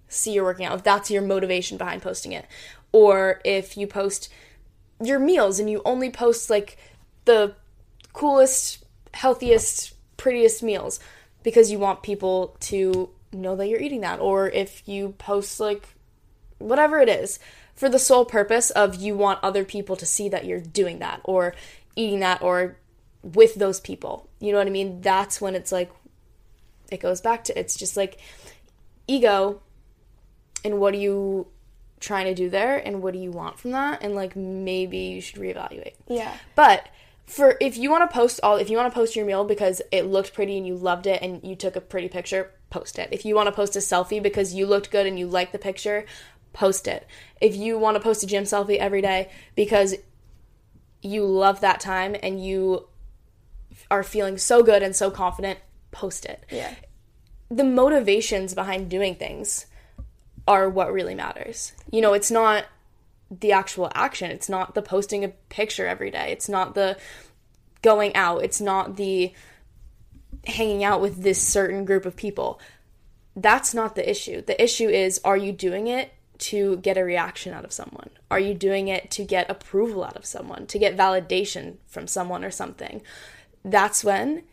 [0.09, 2.46] see you're working out, if that's your motivation behind posting it,
[2.92, 4.31] or if you post
[5.03, 6.79] your meals and you only post like
[7.27, 7.55] the
[8.14, 10.98] coolest, healthiest, prettiest meals
[11.42, 15.88] because you want people to know that you're eating that, or if you post like
[16.59, 17.38] whatever it is,
[17.75, 21.21] for the sole purpose of you want other people to see that you're doing that
[21.25, 21.55] or
[21.94, 22.77] eating that or
[23.23, 24.29] with those people.
[24.40, 25.01] You know what I mean?
[25.01, 25.90] That's when it's like,
[26.90, 28.18] it goes back to it's just like
[29.07, 29.61] ego
[30.64, 31.47] and what are you
[32.01, 35.21] trying to do there and what do you want from that and like maybe you
[35.21, 35.94] should reevaluate.
[36.09, 36.33] Yeah.
[36.55, 36.88] But
[37.27, 39.83] for if you want to post all if you want to post your meal because
[39.92, 43.09] it looked pretty and you loved it and you took a pretty picture, post it.
[43.12, 45.59] If you want to post a selfie because you looked good and you like the
[45.59, 46.07] picture,
[46.53, 47.07] post it.
[47.41, 49.95] If you want to post a gym selfie every day because
[51.03, 52.89] you love that time and you
[53.91, 55.59] are feeling so good and so confident,
[55.91, 56.45] post it.
[56.51, 56.75] Yeah.
[57.51, 59.67] The motivations behind doing things
[60.47, 61.73] are what really matters.
[61.91, 62.67] You know, it's not
[63.31, 64.31] the actual action.
[64.31, 66.33] It's not the posting a picture every day.
[66.33, 66.99] It's not the
[67.83, 68.43] going out.
[68.43, 69.33] It's not the
[70.47, 72.61] hanging out with this certain group of people.
[73.37, 74.43] That's not the issue.
[74.43, 78.11] The issue is are you doing it to get a reaction out of someone?
[78.31, 82.44] Are you doing it to get approval out of someone, to get validation from someone
[82.44, 83.03] or something?
[83.64, 84.44] That's when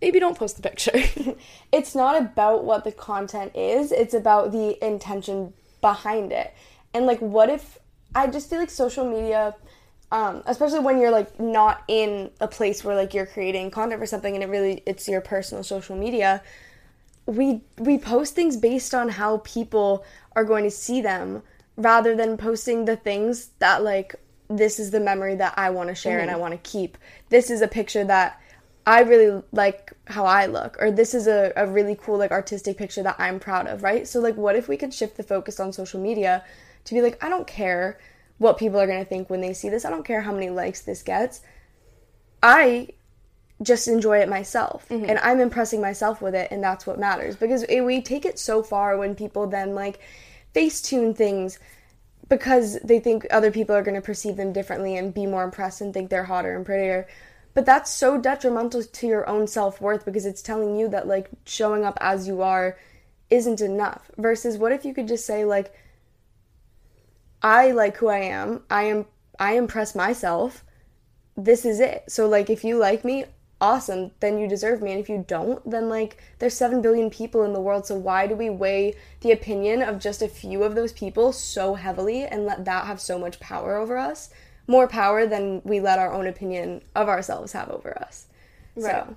[0.00, 1.02] maybe don't post the picture.
[1.72, 6.54] it's not about what the content is, it's about the intention behind it.
[6.94, 7.78] And like what if
[8.14, 9.54] I just feel like social media
[10.12, 14.06] um, especially when you're like not in a place where like you're creating content for
[14.06, 16.42] something and it really it's your personal social media
[17.30, 21.42] we we post things based on how people are going to see them
[21.76, 24.16] rather than posting the things that like
[24.48, 26.22] this is the memory that I want to share mm-hmm.
[26.22, 26.98] and I want to keep.
[27.28, 28.40] This is a picture that
[28.84, 32.76] I really like how I look, or this is a, a really cool, like, artistic
[32.76, 34.08] picture that I'm proud of, right?
[34.08, 36.42] So, like, what if we could shift the focus on social media
[36.86, 38.00] to be like, I don't care
[38.38, 40.50] what people are going to think when they see this, I don't care how many
[40.50, 41.42] likes this gets.
[42.42, 42.88] I
[43.62, 45.04] just enjoy it myself mm-hmm.
[45.04, 48.38] and I'm impressing myself with it, and that's what matters because it, we take it
[48.38, 50.00] so far when people then, like,
[50.54, 51.58] face tune things
[52.28, 55.80] because they think other people are going to perceive them differently and be more impressed
[55.80, 57.06] and think they're hotter and prettier
[57.54, 61.84] but that's so detrimental to your own self-worth because it's telling you that like showing
[61.84, 62.78] up as you are
[63.28, 65.74] isn't enough versus what if you could just say like
[67.42, 68.62] I like who I am.
[68.70, 69.06] I am
[69.38, 70.64] I impress myself.
[71.36, 72.04] This is it.
[72.08, 73.24] So like if you like me,
[73.60, 74.92] awesome, then you deserve me.
[74.92, 78.26] And if you don't, then like there's 7 billion people in the world, so why
[78.26, 82.46] do we weigh the opinion of just a few of those people so heavily and
[82.46, 84.30] let that have so much power over us?
[84.70, 88.26] more power than we let our own opinion of ourselves have over us.
[88.76, 89.04] Right.
[89.04, 89.16] So.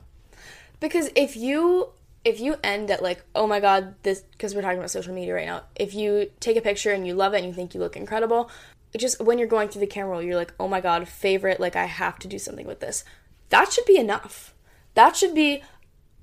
[0.79, 1.89] Because if you
[2.25, 5.36] if you end at like, oh my god, this because we're talking about social media
[5.36, 5.62] right now.
[5.75, 8.49] If you take a picture and you love it and you think you look incredible,
[8.97, 11.75] just when you're going through the camera roll, you're like, oh my god, favorite, like
[11.75, 13.03] I have to do something with this.
[13.53, 14.55] That should be enough.
[14.95, 15.61] That should be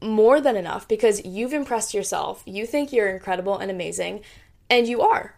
[0.02, 2.42] more than enough because you've impressed yourself.
[2.44, 4.22] You think you're incredible and amazing,
[4.68, 5.36] and you are.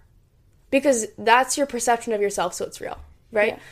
[0.70, 2.98] Because that's your perception of yourself, so it's real,
[3.30, 3.54] right?
[3.54, 3.62] Yeah.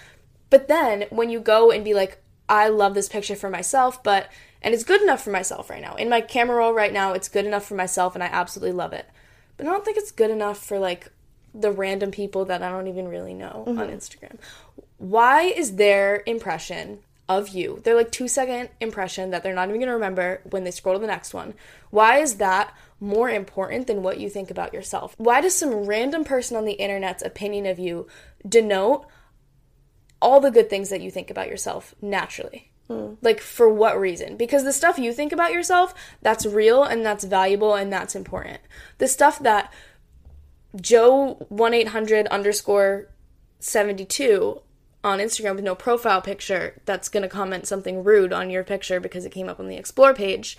[0.50, 4.28] But then when you go and be like, I love this picture for myself, but
[4.60, 5.94] and it's good enough for myself right now.
[5.94, 8.92] In my camera roll right now, it's good enough for myself and I absolutely love
[8.92, 9.08] it.
[9.56, 11.10] But I don't think it's good enough for like
[11.54, 13.80] the random people that I don't even really know mm-hmm.
[13.80, 14.36] on Instagram.
[14.98, 16.98] Why is their impression
[17.38, 20.70] of you, They're like two second impression that they're not even gonna remember when they
[20.70, 21.54] scroll to the next one,
[21.90, 25.14] why is that more important than what you think about yourself?
[25.16, 28.06] Why does some random person on the internet's opinion of you
[28.46, 29.06] denote
[30.20, 32.70] all the good things that you think about yourself naturally.
[32.88, 33.16] Mm.
[33.22, 34.36] Like, for what reason?
[34.36, 38.60] Because the stuff you think about yourself, that's real and that's valuable and that's important.
[38.98, 39.72] The stuff that
[40.80, 43.08] Joe 1 800 underscore
[43.60, 44.60] 72
[45.02, 49.00] on Instagram with no profile picture that's going to comment something rude on your picture
[49.00, 50.58] because it came up on the explore page,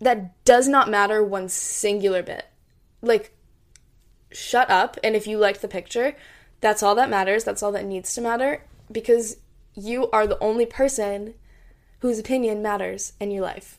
[0.00, 2.46] that does not matter one singular bit.
[3.02, 3.32] Like,
[4.30, 4.96] shut up.
[5.02, 6.16] And if you liked the picture,
[6.60, 7.44] that's all that matters.
[7.44, 9.38] That's all that needs to matter because
[9.74, 11.34] you are the only person
[12.00, 13.78] whose opinion matters in your life.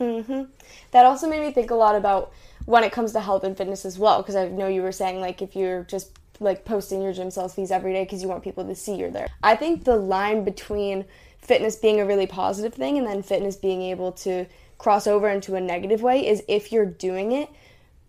[0.00, 0.48] Mhm.
[0.90, 2.32] That also made me think a lot about
[2.66, 5.20] when it comes to health and fitness as well because I know you were saying
[5.20, 8.64] like if you're just like posting your gym selfies every day because you want people
[8.64, 9.28] to see you're there.
[9.42, 11.04] I think the line between
[11.38, 14.46] fitness being a really positive thing and then fitness being able to
[14.78, 17.48] cross over into a negative way is if you're doing it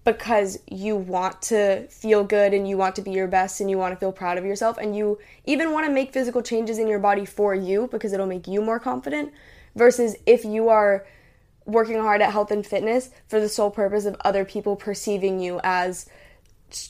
[0.05, 3.77] because you want to feel good and you want to be your best and you
[3.77, 6.87] want to feel proud of yourself and you even want to make physical changes in
[6.87, 9.33] your body for you because it'll make you more confident
[9.75, 11.05] versus if you are
[11.65, 15.59] working hard at health and fitness for the sole purpose of other people perceiving you
[15.63, 16.07] as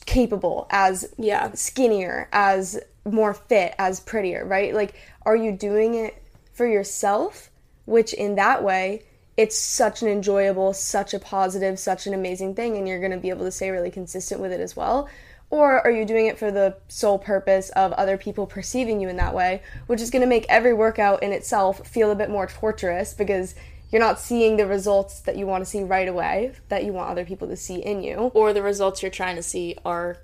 [0.06, 4.74] capable, as yeah, skinnier, as more fit, as prettier, right?
[4.74, 4.96] Like
[5.26, 6.22] are you doing it
[6.54, 7.52] for yourself,
[7.86, 9.04] which in that way
[9.38, 13.18] it's such an enjoyable, such a positive, such an amazing thing, and you're going to
[13.18, 15.10] be able to stay really consistent with it as well?
[15.50, 19.18] Or are you doing it for the sole purpose of other people perceiving you in
[19.18, 22.48] that way, which is going to make every workout in itself feel a bit more
[22.48, 23.56] torturous because
[23.92, 27.10] you're not seeing the results that you want to see right away that you want
[27.10, 30.18] other people to see in you or the results you're trying to see are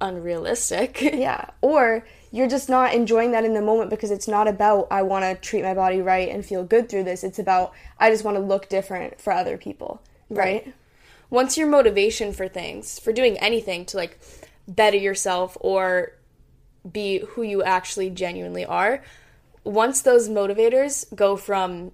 [0.00, 1.00] unrealistic.
[1.02, 5.02] yeah or you're just not enjoying that in the moment because it's not about I
[5.02, 7.24] want to treat my body right and feel good through this.
[7.24, 10.64] It's about I just want to look different for other people, right?
[10.64, 10.74] right?
[11.28, 14.18] Once your motivation for things, for doing anything to like
[14.68, 16.12] better yourself or
[16.90, 19.02] be who you actually genuinely are,
[19.64, 21.92] once those motivators go from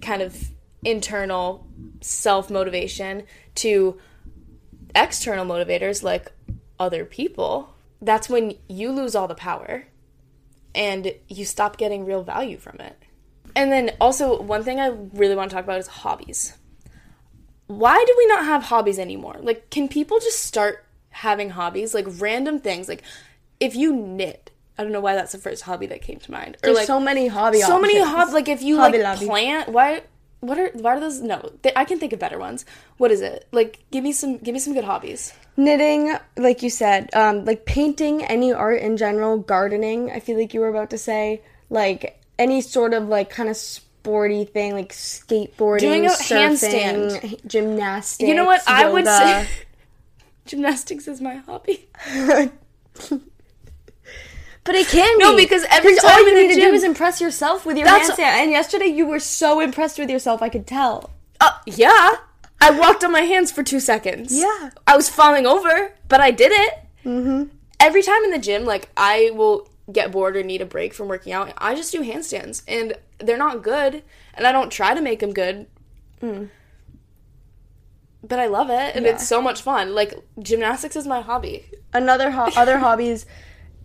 [0.00, 0.50] kind of
[0.84, 1.66] internal
[2.00, 3.24] self motivation
[3.56, 3.98] to
[4.94, 6.32] external motivators like
[6.78, 9.84] other people, that's when you lose all the power
[10.74, 12.96] and you stop getting real value from it.
[13.56, 16.56] And then also, one thing I really want to talk about is hobbies.
[17.66, 19.36] Why do we not have hobbies anymore?
[19.40, 21.92] Like, can people just start having hobbies?
[21.92, 22.88] Like, random things.
[22.88, 23.02] Like,
[23.58, 24.49] if you knit,
[24.80, 26.56] I don't know why that's the first hobby that came to mind.
[26.56, 27.82] Or There's like, so many hobby So options.
[27.82, 28.32] many hobbies.
[28.32, 29.26] Like, if you hobby like lobby.
[29.26, 30.02] plant, why
[30.40, 32.64] what are why are those no they, i can think of better ones
[32.96, 36.70] what is it like give me some give me some good hobbies knitting like you
[36.70, 40.88] said um like painting any art in general gardening i feel like you were about
[40.88, 46.08] to say like any sort of like kind of sporty thing like skateboarding doing a
[46.08, 48.72] surfing handstand gymnastics you know what yoga.
[48.72, 49.46] i would say
[50.46, 51.86] gymnastics is my hobby
[54.70, 55.42] But it can no, be.
[55.42, 58.20] because every time all you need to do is impress yourself with your handstand.
[58.20, 61.10] And yesterday you were so impressed with yourself, I could tell.
[61.40, 62.18] Uh, yeah.
[62.60, 64.32] I walked on my hands for two seconds.
[64.32, 64.70] Yeah.
[64.86, 66.74] I was falling over, but I did it.
[67.04, 67.52] Mm-hmm.
[67.80, 71.08] Every time in the gym, like, I will get bored or need a break from
[71.08, 72.62] working out, I just do handstands.
[72.68, 74.04] And they're not good,
[74.34, 75.66] and I don't try to make them good.
[76.22, 76.48] Mm.
[78.22, 79.14] But I love it, and yeah.
[79.14, 79.96] it's so much fun.
[79.96, 81.64] Like, gymnastics is my hobby.
[81.92, 83.26] Another ho- other hobbies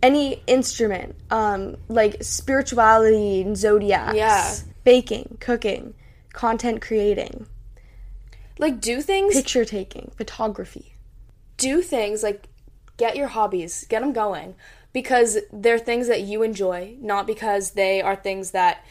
[0.02, 4.54] any instrument, um, like spirituality and zodiacs, yeah.
[4.84, 5.94] baking, cooking,
[6.32, 7.46] content creating,
[8.58, 10.94] like do things, picture taking, photography,
[11.56, 12.48] do things like
[12.96, 14.54] get your hobbies, get them going
[14.92, 18.84] because they're things that you enjoy, not because they are things that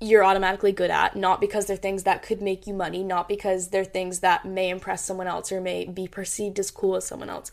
[0.00, 3.68] you're automatically good at, not because they're things that could make you money, not because
[3.68, 7.30] they're things that may impress someone else or may be perceived as cool as someone
[7.30, 7.50] else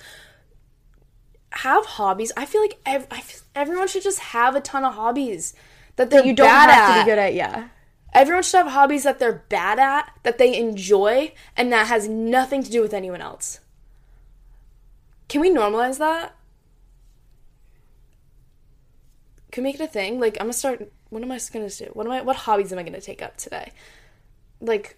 [1.51, 2.31] have hobbies.
[2.35, 5.53] I feel like ev- I feel everyone should just have a ton of hobbies
[5.97, 6.97] that, that you don't have at.
[6.97, 7.33] to be good at.
[7.33, 7.67] Yeah.
[8.13, 12.61] Everyone should have hobbies that they're bad at, that they enjoy, and that has nothing
[12.63, 13.59] to do with anyone else.
[15.29, 16.35] Can we normalize that?
[19.51, 20.19] Can we make it a thing?
[20.19, 20.91] Like, I'm gonna start.
[21.09, 21.85] What am I gonna do?
[21.93, 22.21] What am I?
[22.21, 23.71] What hobbies am I gonna take up today?
[24.59, 24.97] Like,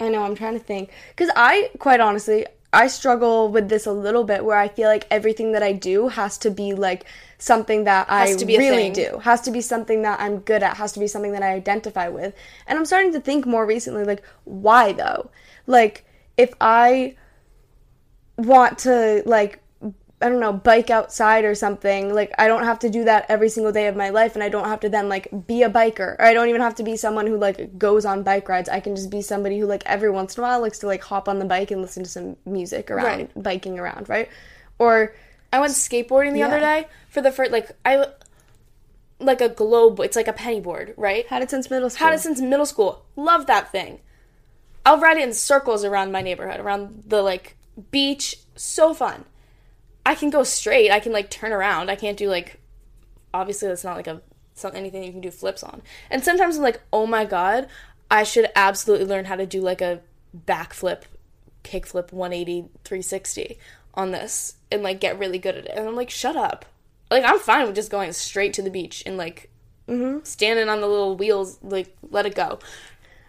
[0.00, 0.22] I know.
[0.22, 4.44] I'm trying to think because I, quite honestly, I struggle with this a little bit
[4.44, 7.06] where I feel like everything that I do has to be like
[7.38, 9.18] something that has I really do.
[9.22, 12.08] Has to be something that I'm good at, has to be something that I identify
[12.08, 12.34] with.
[12.66, 15.30] And I'm starting to think more recently like why though?
[15.66, 16.04] Like
[16.36, 17.16] if I
[18.36, 19.60] want to like
[20.22, 22.14] I don't know, bike outside or something.
[22.14, 24.48] Like I don't have to do that every single day of my life and I
[24.48, 26.16] don't have to then like be a biker.
[26.18, 28.68] Or I don't even have to be someone who like goes on bike rides.
[28.68, 31.02] I can just be somebody who like every once in a while likes to like
[31.02, 33.42] hop on the bike and listen to some music around right.
[33.42, 34.28] biking around, right?
[34.78, 35.14] Or
[35.52, 36.46] I went skateboarding the yeah.
[36.48, 38.06] other day for the first like I
[39.20, 41.26] like a globe, it's like a penny board, right?
[41.26, 42.06] Had it since middle school.
[42.06, 43.04] Had it since middle school.
[43.16, 44.00] Love that thing.
[44.86, 47.56] I'll ride it in circles around my neighborhood, around the like
[47.90, 48.36] beach.
[48.56, 49.24] So fun.
[50.06, 50.90] I can go straight.
[50.90, 51.90] I can like turn around.
[51.90, 52.60] I can't do like
[53.32, 54.22] obviously that's not like a
[54.54, 55.82] something anything you can do flips on.
[56.10, 57.68] And sometimes I'm like, "Oh my god,
[58.10, 60.00] I should absolutely learn how to do like a
[60.46, 61.02] backflip,
[61.64, 63.58] kickflip 180 360
[63.94, 66.64] on this and like get really good at it." And I'm like, "Shut up."
[67.10, 69.50] Like I'm fine with just going straight to the beach and like
[69.88, 70.24] mm-hmm.
[70.24, 72.58] standing on the little wheels, like let it go.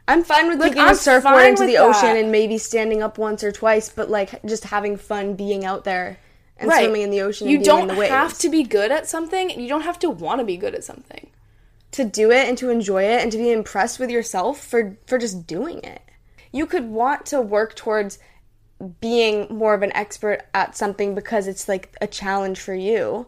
[0.07, 1.81] I'm fine with like, taking I'm a surfboard into the that.
[1.81, 5.83] ocean and maybe standing up once or twice, but like just having fun being out
[5.83, 6.19] there
[6.57, 6.83] and right.
[6.83, 7.47] swimming in the ocean.
[7.47, 10.45] You don't have to be good at something, and you don't have to want to
[10.45, 11.29] be good at something.
[11.91, 15.17] To do it and to enjoy it and to be impressed with yourself for for
[15.17, 16.01] just doing it.
[16.51, 18.19] You could want to work towards
[18.99, 23.27] being more of an expert at something because it's like a challenge for you,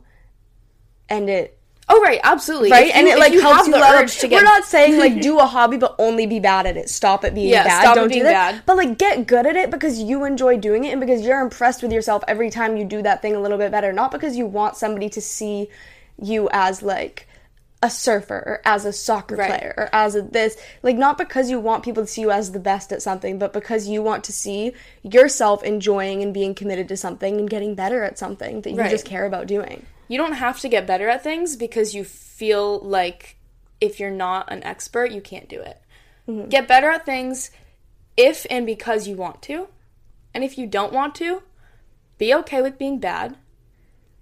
[1.10, 1.57] and it
[1.90, 2.70] Oh right, absolutely.
[2.70, 4.06] Right, you, and it like you helps you level.
[4.06, 4.38] To get...
[4.38, 6.90] We're not saying like do a hobby but only be bad at it.
[6.90, 7.82] Stop it being yeah, bad.
[7.82, 8.52] Stop Don't do that.
[8.52, 8.64] Bad.
[8.66, 11.82] But like get good at it because you enjoy doing it and because you're impressed
[11.82, 13.94] with yourself every time you do that thing a little bit better.
[13.94, 15.70] Not because you want somebody to see
[16.22, 17.28] you as like
[17.82, 19.50] a surfer or as a soccer right.
[19.50, 22.52] player or as a this like not because you want people to see you as
[22.52, 24.74] the best at something but because you want to see
[25.04, 28.90] yourself enjoying and being committed to something and getting better at something that you right.
[28.90, 32.80] just care about doing you don't have to get better at things because you feel
[32.80, 33.38] like
[33.82, 35.82] if you're not an expert, you can't do it.
[36.28, 36.50] Mm-hmm.
[36.50, 37.52] Get better at things
[38.16, 39.68] if and because you want to.
[40.34, 41.44] And if you don't want to,
[42.18, 43.38] be okay with being bad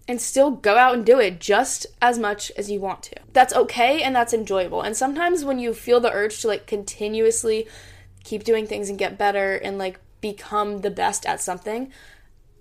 [0.07, 3.15] and still go out and do it just as much as you want to.
[3.33, 4.81] That's okay and that's enjoyable.
[4.81, 7.67] And sometimes when you feel the urge to like continuously
[8.23, 11.91] keep doing things and get better and like become the best at something,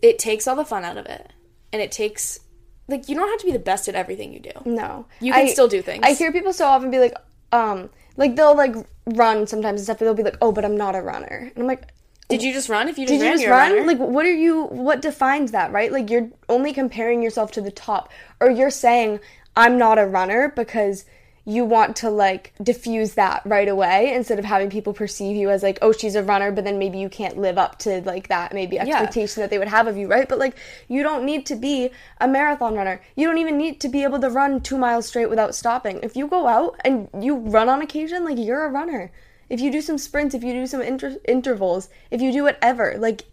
[0.01, 1.33] it takes all the fun out of it.
[1.72, 2.41] And it takes
[2.89, 4.51] like you don't have to be the best at everything you do.
[4.64, 5.07] No.
[5.20, 6.03] You can I- still do things.
[6.05, 7.14] I hear people so often be like,
[7.53, 8.74] um, like they'll like
[9.07, 11.51] run sometimes and stuff, but they'll be like, oh, but I'm not a runner.
[11.55, 11.89] And I'm like,
[12.28, 12.89] Did you just run?
[12.89, 13.72] If you just did you ran, just you're run?
[13.72, 13.87] runner.
[13.87, 15.91] Like, what are you, what defines that, right?
[15.93, 18.11] Like, you're only comparing yourself to the top,
[18.41, 19.20] or you're saying,
[19.57, 21.05] I'm not a runner because
[21.47, 25.62] you want to like diffuse that right away instead of having people perceive you as
[25.62, 28.55] like, oh, she's a runner, but then maybe you can't live up to like that
[28.55, 30.26] maybe expectation that they would have of you, right?
[30.26, 30.57] But like,
[30.88, 33.03] you don't need to be a marathon runner.
[33.14, 36.01] You don't even need to be able to run two miles straight without stopping.
[36.03, 39.12] If you go out and you run on occasion, like, you're a runner.
[39.51, 42.97] If you do some sprints, if you do some inter- intervals, if you do whatever,
[42.99, 43.24] like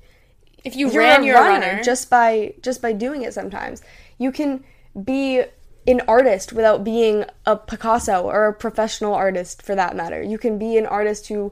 [0.66, 1.84] if you you're ran, a you're runner, a runner.
[1.84, 3.82] just by just by doing it sometimes
[4.18, 4.64] you can
[5.04, 5.42] be
[5.88, 10.58] an artist without being a picasso or a professional artist for that matter you can
[10.58, 11.52] be an artist who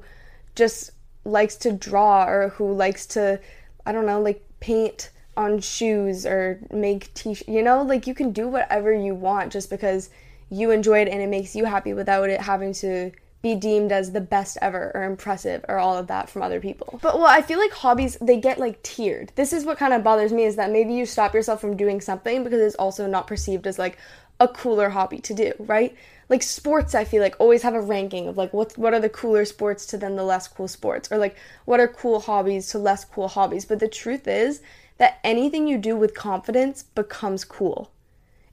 [0.55, 0.91] just
[1.25, 3.39] likes to draw or who likes to
[3.85, 7.47] i don't know like paint on shoes or make t shirts.
[7.47, 10.09] you know like you can do whatever you want just because
[10.49, 13.11] you enjoy it and it makes you happy without it having to
[13.41, 16.99] be deemed as the best ever or impressive or all of that from other people.
[17.01, 19.31] But well, I feel like hobbies they get like tiered.
[19.35, 22.01] This is what kind of bothers me is that maybe you stop yourself from doing
[22.01, 23.97] something because it's also not perceived as like
[24.39, 25.95] a cooler hobby to do, right?
[26.27, 29.09] Like sports, I feel like always have a ranking of like what what are the
[29.09, 31.35] cooler sports to then the less cool sports, or like
[31.65, 33.65] what are cool hobbies to less cool hobbies.
[33.65, 34.61] But the truth is
[34.97, 37.89] that anything you do with confidence becomes cool.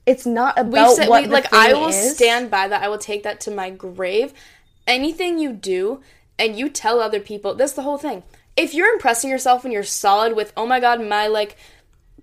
[0.07, 2.15] It's not about said, what we, like I will is.
[2.15, 2.81] stand by that.
[2.81, 4.33] I will take that to my grave.
[4.87, 6.01] Anything you do
[6.39, 8.23] and you tell other people, that's the whole thing.
[8.55, 11.57] If you're impressing yourself and you're solid with, oh my god, my like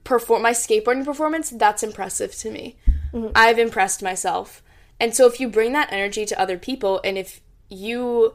[0.03, 2.77] perform my skateboarding performance, that's impressive to me.
[3.13, 3.33] Mm-hmm.
[3.35, 4.63] I've impressed myself.
[4.99, 8.35] And so if you bring that energy to other people and if you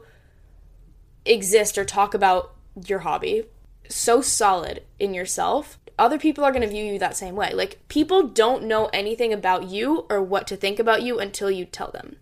[1.24, 2.54] exist or talk about
[2.86, 3.44] your hobby
[3.88, 7.52] so solid in yourself, other people are going to view you that same way.
[7.52, 11.64] Like, people don't know anything about you or what to think about you until you
[11.66, 12.16] tell them.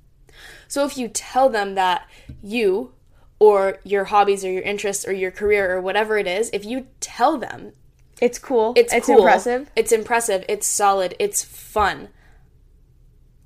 [0.69, 2.07] So, if you tell them that
[2.43, 2.93] you
[3.41, 6.87] or your hobbies or your interests or your career or whatever it is, if you
[7.01, 7.73] tell them
[8.21, 8.73] It's cool.
[8.77, 9.71] it's, It's, cool, impressive.
[9.77, 12.09] it's impressive, it's solid, it's fun,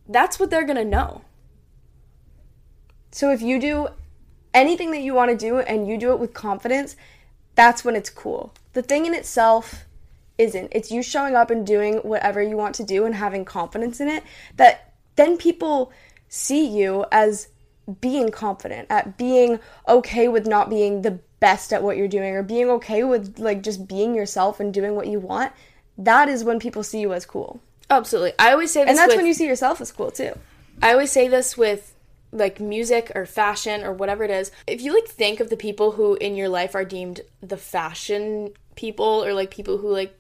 [0.08, 1.22] that's what they're going to know.
[3.12, 3.88] So if you do
[4.54, 6.96] anything that you want to do and you do it with confidence,
[7.54, 8.54] that's when it's cool.
[8.72, 9.84] The thing in itself
[10.38, 10.68] isn't.
[10.72, 14.08] It's you showing up and doing whatever you want to do and having confidence in
[14.08, 14.24] it
[14.56, 15.92] that then people
[16.34, 17.48] see you as
[18.00, 22.42] being confident, at being okay with not being the best at what you're doing or
[22.42, 25.52] being okay with like just being yourself and doing what you want.
[25.98, 27.60] That is when people see you as cool.
[27.90, 28.32] Absolutely.
[28.38, 30.32] I always say this And that's with, when you see yourself as cool too.
[30.80, 31.94] I always say this with
[32.32, 34.50] like music or fashion or whatever it is.
[34.66, 38.52] If you like think of the people who in your life are deemed the fashion
[38.74, 40.18] people or like people who like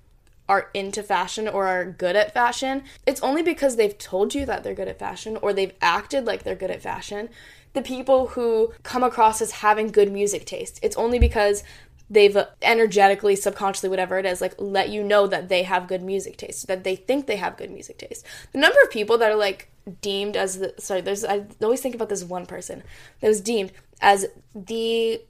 [0.52, 4.62] are into fashion or are good at fashion, it's only because they've told you that
[4.62, 7.30] they're good at fashion or they've acted like they're good at fashion.
[7.72, 11.64] The people who come across as having good music taste, it's only because
[12.10, 16.36] they've energetically, subconsciously, whatever it is, like let you know that they have good music
[16.36, 18.26] taste, that they think they have good music taste.
[18.52, 19.70] The number of people that are like
[20.02, 22.82] deemed as the sorry, there's I always think about this one person
[23.20, 23.72] that was deemed
[24.02, 25.22] as the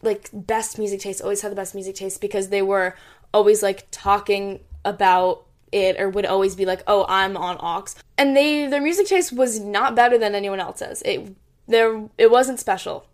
[0.00, 2.96] like best music taste, always had the best music taste because they were
[3.32, 8.36] always like talking about it or would always be like, "Oh, I'm on aux." And
[8.36, 11.02] they their music taste was not better than anyone else's.
[11.02, 11.34] It
[11.68, 13.06] there it wasn't special,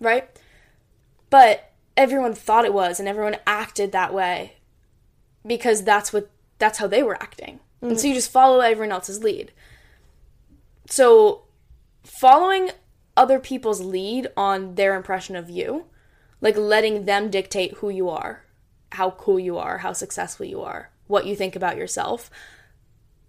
[0.00, 0.28] right?
[1.30, 4.56] But everyone thought it was and everyone acted that way
[5.46, 7.60] because that's what that's how they were acting.
[7.80, 8.08] And so mm-hmm.
[8.08, 9.52] you just follow everyone else's lead.
[10.88, 11.42] So
[12.04, 12.70] following
[13.16, 15.86] other people's lead on their impression of you,
[16.40, 18.44] like letting them dictate who you are,
[18.92, 22.30] how cool you are, how successful you are, what you think about yourself,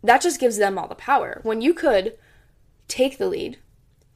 [0.03, 1.39] that just gives them all the power.
[1.43, 2.17] When you could
[2.87, 3.57] take the lead,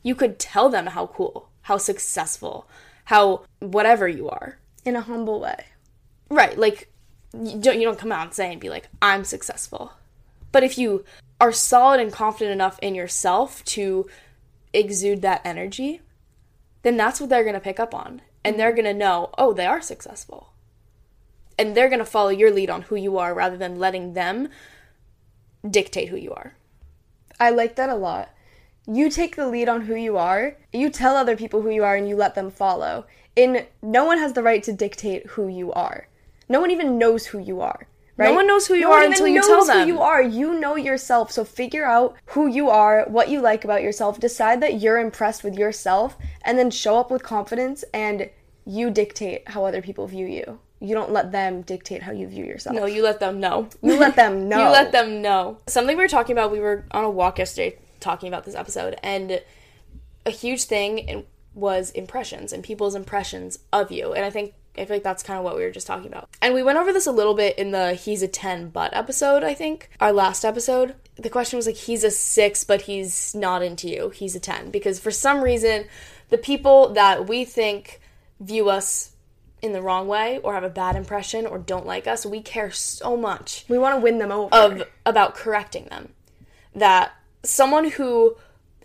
[0.03, 2.67] you could tell them how cool, how successful,
[3.05, 4.57] how whatever you are.
[4.83, 5.65] In a humble way.
[6.29, 6.91] Right, like
[7.33, 9.93] you don't, you don't come out and say and be like, I'm successful.
[10.51, 11.05] But if you
[11.39, 14.07] are solid and confident enough in yourself to
[14.73, 16.01] exude that energy,
[16.83, 18.21] then that's what they're going to pick up on.
[18.43, 18.81] And they're mm-hmm.
[18.81, 20.50] going to know, oh, they are successful.
[21.61, 24.49] And they're going to follow your lead on who you are rather than letting them
[25.69, 26.55] dictate who you are.
[27.39, 28.29] I like that a lot
[28.87, 31.95] you take the lead on who you are, you tell other people who you are,
[31.95, 33.05] and you let them follow.
[33.37, 36.07] And no one has the right to dictate who you are.
[36.49, 37.87] No one even knows who you are.
[38.17, 38.29] Right?
[38.29, 39.81] No one knows who you No are until you tell them.
[39.81, 40.21] Who you are.
[40.21, 41.31] You know yourself.
[41.31, 44.19] So figure out who you are, what you like about yourself.
[44.19, 47.83] Decide that you're impressed with yourself, and then show up with confidence.
[47.93, 48.29] And
[48.65, 50.59] you dictate how other people view you.
[50.81, 52.75] You don't let them dictate how you view yourself.
[52.75, 53.69] No, you let them know.
[53.83, 54.57] You let them know.
[54.65, 55.59] You let them know.
[55.67, 58.97] Something we were talking about, we were on a walk yesterday talking about this episode,
[59.03, 59.41] and
[60.25, 64.13] a huge thing was impressions and people's impressions of you.
[64.13, 66.29] And I think, I feel like that's kind of what we were just talking about.
[66.41, 69.43] And we went over this a little bit in the He's a 10 but episode,
[69.43, 70.95] I think, our last episode.
[71.15, 74.09] The question was like, he's a 6, but he's not into you.
[74.09, 74.71] He's a 10.
[74.71, 75.85] Because for some reason,
[76.29, 77.99] the people that we think
[78.39, 79.11] view us
[79.61, 82.71] in the wrong way or have a bad impression or don't like us, we care
[82.71, 84.49] so much We want to win them over.
[84.51, 86.13] of about correcting them.
[86.75, 87.11] That
[87.43, 88.37] someone who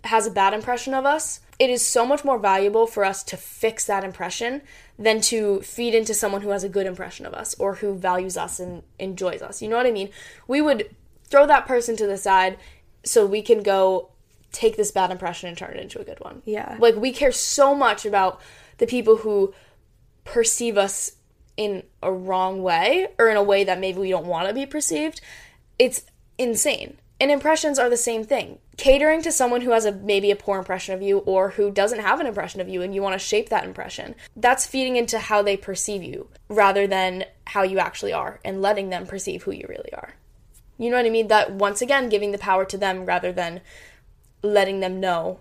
[0.03, 3.37] has a bad impression of us, it is so much more valuable for us to
[3.37, 4.61] fix that impression
[4.99, 8.37] than to feed into someone who has a good impression of us or who values
[8.37, 9.61] us and enjoys us.
[9.61, 10.09] You know what I mean?
[10.47, 12.57] We would throw that person to the side
[13.03, 14.09] so we can go
[14.51, 16.41] take this bad impression and turn it into a good one.
[16.45, 16.77] Yeah.
[16.79, 18.39] Like we care so much about
[18.77, 19.53] the people who
[20.27, 21.13] perceive us
[21.55, 24.65] in a wrong way or in a way that maybe we don't want to be
[24.65, 25.21] perceived,
[25.79, 26.03] it's
[26.37, 26.97] insane.
[27.19, 28.59] And impressions are the same thing.
[28.77, 31.99] Catering to someone who has a maybe a poor impression of you or who doesn't
[32.01, 34.13] have an impression of you and you want to shape that impression.
[34.35, 38.89] That's feeding into how they perceive you rather than how you actually are and letting
[38.89, 40.13] them perceive who you really are.
[40.77, 41.27] You know what I mean?
[41.27, 43.61] That once again giving the power to them rather than
[44.43, 45.39] letting them know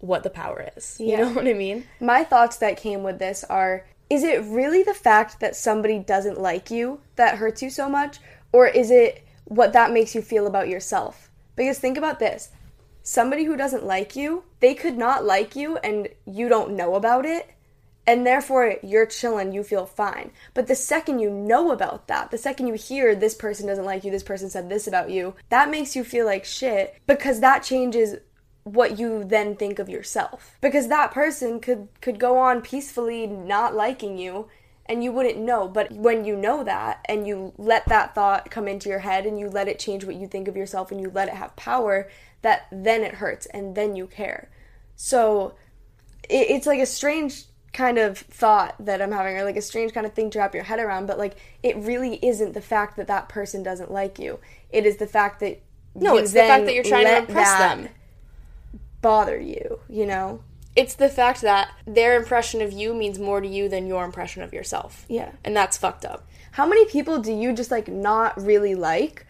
[0.00, 1.00] what the power is.
[1.00, 1.20] You Yeah.
[1.22, 1.86] know what I mean?
[2.00, 6.40] My thoughts that came with this are is it really the fact that somebody doesn't
[6.40, 8.18] like you that hurts you so much?
[8.52, 11.30] Or is it what that makes you feel about yourself?
[11.56, 12.50] Because think about this
[13.06, 17.26] somebody who doesn't like you, they could not like you and you don't know about
[17.26, 17.50] it.
[18.06, 20.30] And therefore, you're chilling, you feel fine.
[20.52, 24.04] But the second you know about that, the second you hear this person doesn't like
[24.04, 27.62] you, this person said this about you, that makes you feel like shit because that
[27.62, 28.16] changes
[28.64, 33.74] what you then think of yourself because that person could could go on peacefully not
[33.74, 34.48] liking you
[34.86, 38.66] and you wouldn't know but when you know that and you let that thought come
[38.66, 41.10] into your head and you let it change what you think of yourself and you
[41.10, 42.08] let it have power
[42.40, 44.48] that then it hurts and then you care
[44.96, 45.54] so
[46.28, 47.44] it, it's like a strange
[47.74, 50.54] kind of thought that I'm having, or like a strange kind of thing to wrap
[50.54, 51.06] your head around.
[51.06, 54.38] But like, it really isn't the fact that that person doesn't like you.
[54.70, 55.60] It is the fact that
[55.94, 57.88] No, it's the fact that you're trying to impress them.
[59.04, 60.40] Bother you, you know?
[60.74, 64.42] It's the fact that their impression of you means more to you than your impression
[64.42, 65.04] of yourself.
[65.08, 65.30] Yeah.
[65.44, 66.26] And that's fucked up.
[66.52, 69.26] How many people do you just like not really like,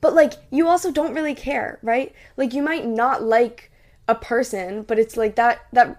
[0.00, 2.14] but like you also don't really care, right?
[2.36, 3.72] Like you might not like
[4.06, 5.98] a person, but it's like that that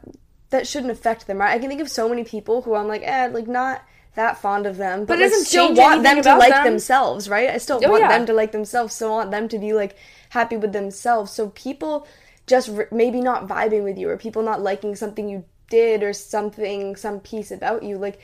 [0.51, 1.53] that shouldn't affect them, right?
[1.53, 3.84] I can think of so many people who I'm like, eh, like not
[4.16, 6.66] that fond of them, but, like, doesn't still want them to like them.
[6.66, 7.49] themselves, right?
[7.49, 8.10] I still Oh, want yeah.
[8.18, 9.95] them to like themselves, still want them to be like
[10.30, 11.32] happy with themselves.
[11.32, 12.07] So people
[12.50, 16.12] just r- maybe not vibing with you, or people not liking something you did, or
[16.14, 18.20] something, some piece about you, like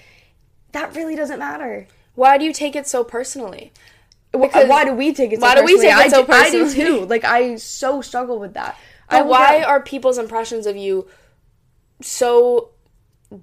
[0.73, 1.87] that really doesn't matter.
[2.15, 3.71] Why do you take it so personally?
[4.33, 5.39] Uh, because why do we take it?
[5.39, 5.87] So why do we personally?
[5.93, 6.99] take it I so do- I do personally?
[6.99, 7.05] too.
[7.05, 8.77] Like I so struggle with that.
[9.09, 11.07] But why are people's impressions of you
[12.01, 12.71] so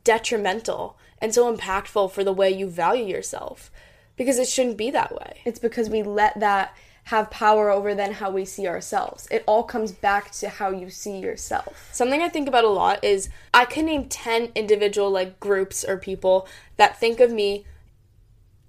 [0.04, 3.70] detrimental and so impactful for the way you value yourself?
[4.16, 5.40] Because it shouldn't be that way.
[5.44, 6.74] It's because we let that
[7.04, 9.26] have power over then how we see ourselves.
[9.30, 11.88] It all comes back to how you see yourself.
[11.92, 15.96] Something I think about a lot is I can name 10 individual like groups or
[15.96, 16.46] people
[16.76, 17.66] that think of me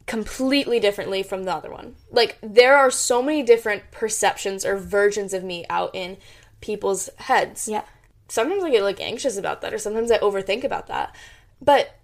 [0.08, 1.96] completely differently from the other one.
[2.12, 6.18] Like there are so many different perceptions or versions of me out in
[6.60, 7.68] people's heads.
[7.68, 7.84] Yeah.
[8.28, 11.16] Sometimes I get like anxious about that or sometimes I overthink about that.
[11.62, 12.00] But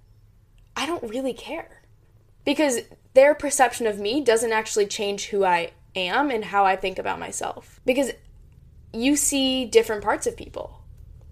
[0.76, 1.82] I don't really care.
[2.46, 2.82] Because
[3.14, 7.20] their perception of me doesn't actually change who I am and how I think about
[7.20, 7.80] myself.
[7.86, 8.12] Because
[8.94, 10.82] you see different parts of people.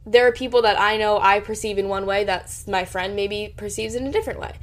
[0.05, 3.53] There are people that I know I perceive in one way that my friend maybe
[3.57, 4.53] perceives in a different way.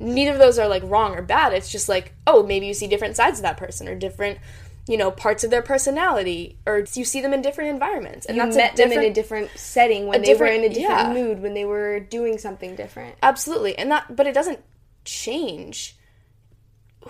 [0.00, 1.52] Neither of those are like wrong or bad.
[1.52, 4.40] It's just like, oh, maybe you see different sides of that person or different,
[4.88, 8.26] you know, parts of their personality or you see them in different environments.
[8.26, 10.80] And You that's met them in a different setting when they were in a different
[10.80, 11.12] yeah.
[11.12, 13.14] mood, when they were doing something different.
[13.22, 13.78] Absolutely.
[13.78, 14.58] And that but it doesn't
[15.04, 15.96] change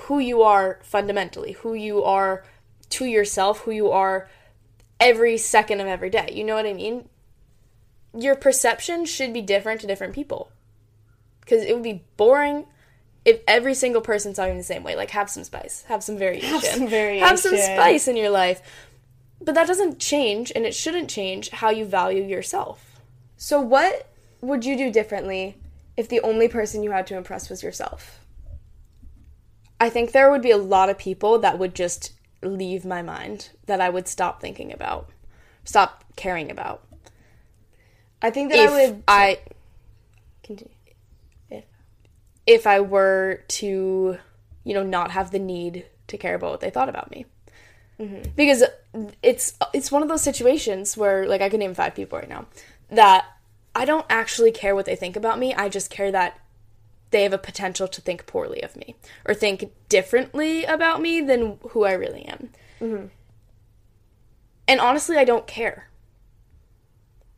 [0.00, 2.44] who you are fundamentally, who you are
[2.90, 4.28] to yourself, who you are
[5.00, 6.30] every second of every day.
[6.32, 7.08] You know what I mean?
[8.16, 10.50] Your perception should be different to different people.
[11.46, 12.66] Cuz it would be boring
[13.24, 14.96] if every single person saw you in the same way.
[14.96, 16.60] Like have some spice, have some variation.
[16.60, 16.88] some
[17.28, 18.62] Have some spice in your life.
[19.40, 23.00] But that doesn't change, and it shouldn't change how you value yourself.
[23.36, 24.08] So, what
[24.40, 25.56] would you do differently
[25.96, 28.21] if the only person you had to impress was yourself?
[29.82, 33.50] I think there would be a lot of people that would just leave my mind
[33.66, 35.10] that I would stop thinking about,
[35.64, 36.86] stop caring about.
[38.22, 39.38] I think that if I would I
[40.44, 40.72] continue.
[41.50, 41.64] if
[42.46, 44.18] if I were to,
[44.62, 47.26] you know, not have the need to care about what they thought about me.
[47.98, 48.30] Mm-hmm.
[48.36, 48.62] Because
[49.20, 52.46] it's it's one of those situations where like I could name five people right now
[52.90, 53.24] that
[53.74, 55.52] I don't actually care what they think about me.
[55.52, 56.38] I just care that
[57.12, 61.58] they have a potential to think poorly of me or think differently about me than
[61.70, 62.50] who I really am.
[64.66, 65.88] And honestly, I don't care.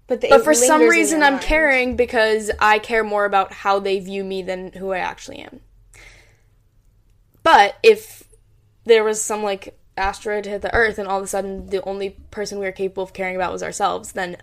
[0.07, 1.45] But, But for some reason, I'm mind.
[1.45, 5.61] caring because I care more about how they view me than who I actually am.
[7.43, 8.25] But if
[8.85, 11.83] there was some like asteroid to hit the Earth and all of a sudden the
[11.85, 14.37] only person we were capable of caring about was ourselves, then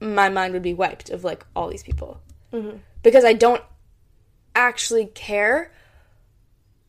[0.00, 2.20] my mind would be wiped of like all these people.
[3.02, 3.62] Because I don't
[4.60, 5.72] actually care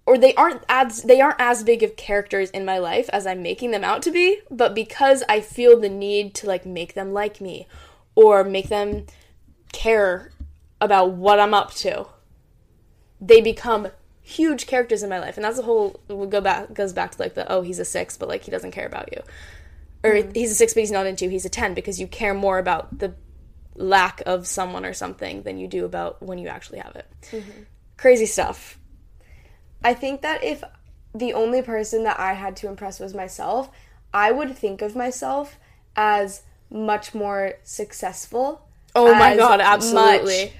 [0.06, 3.42] or they aren't as they aren't as big of characters in my life as I'm
[3.42, 7.14] making them out to be, but because I feel the need to like make them
[7.14, 7.68] like me
[8.16, 9.06] or make them
[9.72, 10.32] care
[10.80, 12.08] about what I'm up to,
[13.22, 13.90] they become
[14.22, 15.38] huge characters in my life.
[15.38, 18.18] And that's the whole go back goes back to like the oh, he's a 6
[18.18, 19.22] but like he doesn't care about you.
[20.04, 20.32] Or mm-hmm.
[20.34, 22.58] he's a 6 but he's not into you, he's a 10 because you care more
[22.58, 23.14] about the
[23.76, 27.08] lack of someone or something than you do about when you actually have it.
[27.32, 27.64] Mm-hmm.
[27.98, 28.78] Crazy stuff.
[29.84, 30.64] I think that if
[31.14, 33.70] the only person that I had to impress was myself,
[34.14, 35.58] I would think of myself
[35.96, 38.68] as much more successful.
[38.96, 40.46] Oh my god, absolutely.
[40.46, 40.54] much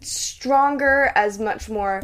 [0.00, 2.02] stronger, as much more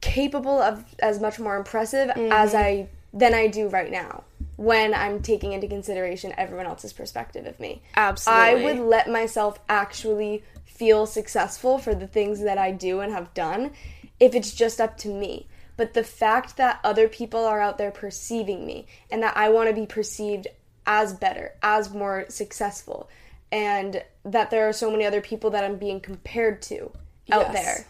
[0.00, 2.56] capable of as much more impressive as mm-hmm.
[2.56, 4.24] I than I do right now
[4.56, 7.82] when I'm taking into consideration everyone else's perspective of me.
[7.94, 8.42] Absolutely.
[8.42, 13.32] I would let myself actually feel successful for the things that I do and have
[13.34, 13.72] done
[14.18, 15.46] if it's just up to me.
[15.76, 19.68] But the fact that other people are out there perceiving me and that I want
[19.68, 20.46] to be perceived
[20.86, 23.10] as better, as more successful,
[23.52, 26.92] and that there are so many other people that I'm being compared to
[27.30, 27.52] out Yes.
[27.52, 27.86] there,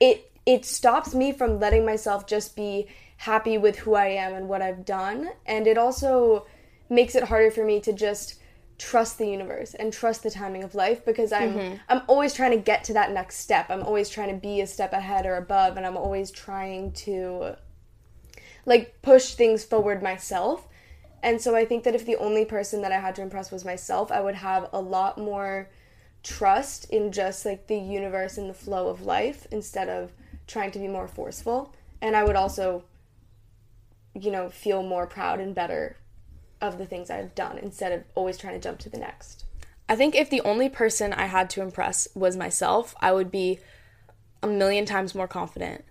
[0.00, 4.48] it it stops me from letting myself just be happy with who I am and
[4.48, 6.46] what I've done, and it also
[6.88, 8.40] makes it harder for me to just
[8.78, 11.76] trust the universe and trust the timing of life because I'm mm-hmm.
[11.88, 13.70] I'm always trying to get to that next step.
[13.70, 17.56] I'm always trying to be a step ahead or above and I'm always trying to
[18.66, 20.68] like push things forward myself.
[21.22, 23.64] And so I think that if the only person that I had to impress was
[23.64, 25.70] myself, I would have a lot more
[26.22, 30.12] trust in just like the universe and the flow of life instead of
[30.46, 31.74] trying to be more forceful.
[32.02, 32.84] And I would also,
[34.18, 35.96] you know, feel more proud and better
[36.60, 39.44] of the things I've done instead of always trying to jump to the next.
[39.88, 43.60] I think if the only person I had to impress was myself, I would be
[44.42, 45.84] a million times more confident.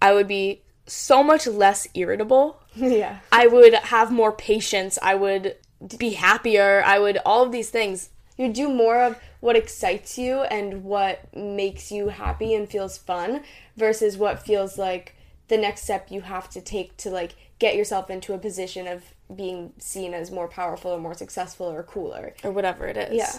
[0.00, 2.62] I would be so much less irritable.
[2.74, 3.18] yeah.
[3.30, 4.98] I would have more patience.
[5.02, 5.56] I would
[5.98, 6.82] be happier.
[6.84, 8.10] I would all of these things.
[8.36, 13.42] You do more of what excites you and what makes you happy and feels fun
[13.76, 15.14] versus what feels like
[15.48, 19.04] the next step you have to take to like get yourself into a position of
[19.34, 22.34] being seen as more powerful or more successful or cooler.
[22.42, 23.14] or whatever it is.
[23.14, 23.32] Yeah.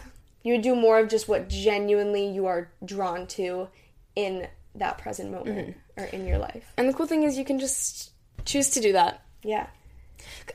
[0.44, 3.68] You would do more of just what genuinely you are drawn to
[4.16, 6.02] in that present moment mm-hmm.
[6.02, 6.72] or in your life.
[6.78, 8.12] And the cool thing is you can just
[8.46, 9.22] choose to do that.
[9.44, 9.68] Yeah.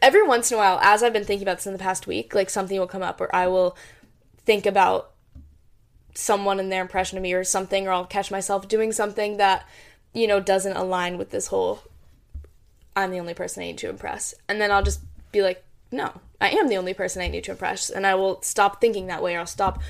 [0.00, 2.34] Every once in a while, as I've been thinking about this in the past week,
[2.34, 3.76] like something will come up or I will
[4.46, 5.10] think about
[6.14, 9.68] someone and their impression of me or something or I'll catch myself doing something that,
[10.14, 11.82] you know, doesn't align with this whole
[12.98, 14.34] I'm the only person I need to impress.
[14.48, 17.52] And then I'll just be like, no, I am the only person I need to
[17.52, 17.90] impress.
[17.90, 19.80] And I will stop thinking that way or I'll stop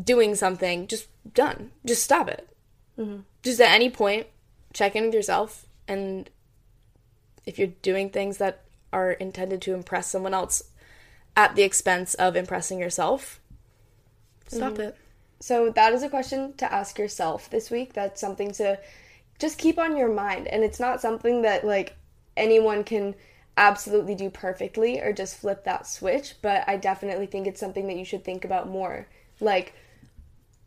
[0.00, 0.86] doing something.
[0.86, 1.72] Just done.
[1.84, 2.48] Just stop it.
[2.96, 3.22] Mm-hmm.
[3.42, 4.28] Just at any point,
[4.72, 5.66] check in with yourself.
[5.88, 6.30] And
[7.44, 10.62] if you're doing things that are intended to impress someone else
[11.36, 13.40] at the expense of impressing yourself,
[14.46, 14.82] stop mm-hmm.
[14.82, 14.96] it.
[15.40, 17.92] So that is a question to ask yourself this week.
[17.92, 18.78] That's something to
[19.40, 20.46] just keep on your mind.
[20.46, 21.96] And it's not something that like
[22.36, 23.14] anyone can
[23.56, 27.96] absolutely do perfectly or just flip that switch, but I definitely think it's something that
[27.96, 29.06] you should think about more.
[29.40, 29.74] Like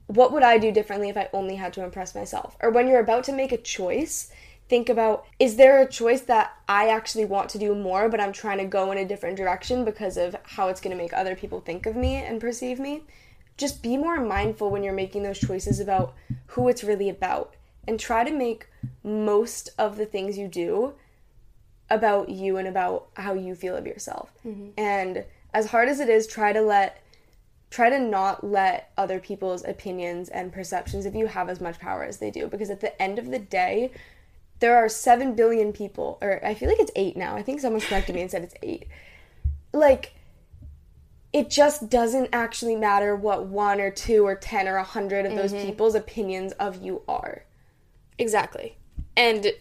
[0.09, 2.57] what would I do differently if I only had to impress myself?
[2.61, 4.31] Or when you're about to make a choice,
[4.67, 8.33] think about is there a choice that I actually want to do more, but I'm
[8.33, 11.35] trying to go in a different direction because of how it's going to make other
[11.35, 13.03] people think of me and perceive me?
[13.55, 16.15] Just be more mindful when you're making those choices about
[16.47, 17.55] who it's really about
[17.87, 18.67] and try to make
[19.03, 20.95] most of the things you do
[21.89, 24.31] about you and about how you feel of yourself.
[24.45, 24.69] Mm-hmm.
[24.77, 27.03] And as hard as it is, try to let
[27.71, 32.03] try to not let other people's opinions and perceptions of you have as much power
[32.03, 32.47] as they do.
[32.47, 33.91] Because at the end of the day
[34.59, 37.35] there are 7 billion people or i feel like it's 8 now.
[37.35, 38.87] I think someone corrected me and said it's 8
[39.73, 40.13] like
[41.31, 45.53] it just doesn't actually matter what one or two or 10 or 100 of those
[45.53, 45.65] mm-hmm.
[45.65, 47.43] people's opinions of you are.
[48.17, 48.77] Exactly.
[49.15, 49.51] And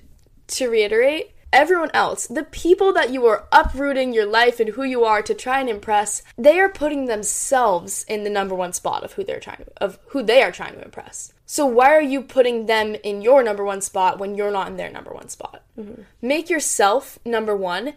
[0.47, 5.05] to reiterate, everyone else, the people that you are uprooting your life and who you
[5.05, 9.13] are to try and impress, they are putting themselves in the number one spot of
[9.15, 11.33] who they're trying to, of who they are trying to impress.
[11.47, 14.77] So why are you putting them in your number one spot when you're not in
[14.77, 15.63] their number one spot?
[15.79, 16.03] Mm-hmm.
[16.21, 17.95] Make yourself number one.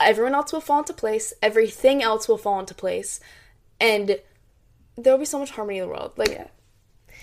[0.00, 1.32] Everyone else will fall into place.
[1.40, 3.20] Everything else will fall into place,
[3.80, 4.18] and
[4.96, 6.12] there will be so much harmony in the world.
[6.16, 6.48] Like Yeah.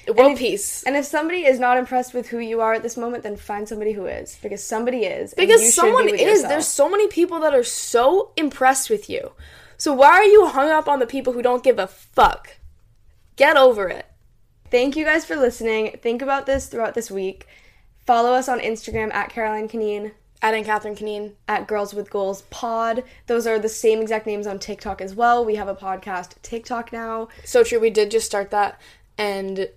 [0.08, 0.84] World if- peace.
[0.84, 3.68] And if somebody is not impressed with who you are at this moment, then find
[3.68, 5.34] somebody who is, because somebody is.
[5.34, 6.22] and Because someone be is.
[6.22, 6.50] yourself.
[6.50, 9.34] There's so many people that are so impressed with you.
[9.78, 12.58] So why are you hung up on the people who don't give a fuck?
[13.36, 14.06] Get over it.
[14.72, 15.98] Thank you guys for listening.
[16.02, 17.48] Think about this throughout this week.
[18.06, 21.36] Follow us on Instagram at Caroline Conneen, Adding Catherine Canine.
[21.48, 23.04] at Girls with Goals Pod.
[23.28, 25.46] Those are the same exact names on TikTok as well.
[25.46, 27.30] We have a podcast TikTok now.
[27.46, 27.80] So true.
[27.80, 28.80] We did just start that,
[29.18, 29.70] and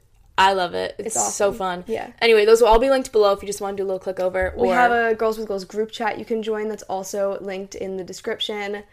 [0.49, 0.95] I love it.
[0.99, 1.85] It's, It's so fun.
[1.87, 2.13] Yeah.
[2.21, 3.99] Anyway, those will all be linked below if you just want to do a little
[4.01, 4.51] click over.
[4.51, 7.75] Or We have a Girls with Goals group chat you can join that's also linked
[7.75, 8.85] in the description.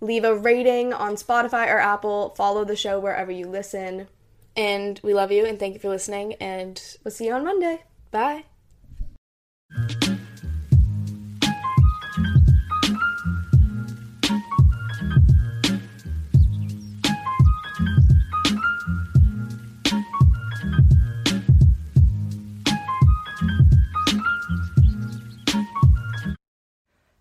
[0.00, 2.34] Leave a rating on Spotify or Apple.
[2.36, 4.08] Follow the show wherever you listen.
[4.56, 6.34] and we love you and thank you for listening.
[6.34, 7.82] And We'll see you on Monday.
[8.10, 8.44] bye.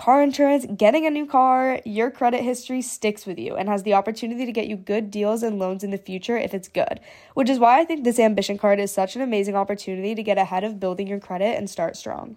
[0.00, 3.92] car insurance, getting a new car, your credit history sticks with you and has the
[3.92, 7.00] opportunity to get you good deals and loans in the future if it's good.
[7.34, 10.38] Which is why I think this Ambition Card is such an amazing opportunity to get
[10.38, 12.36] ahead of building your credit and start strong.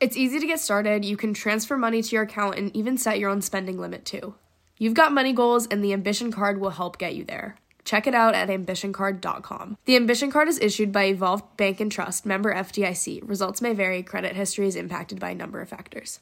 [0.00, 1.04] It's easy to get started.
[1.04, 4.34] You can transfer money to your account and even set your own spending limit too.
[4.78, 7.56] You've got money goals, and the Ambition Card will help get you there.
[7.84, 9.76] Check it out at ambitioncard.com.
[9.84, 13.28] The Ambition Card is issued by Evolve Bank and Trust, member FDIC.
[13.28, 16.18] Results may vary, credit history is impacted by a number of factors.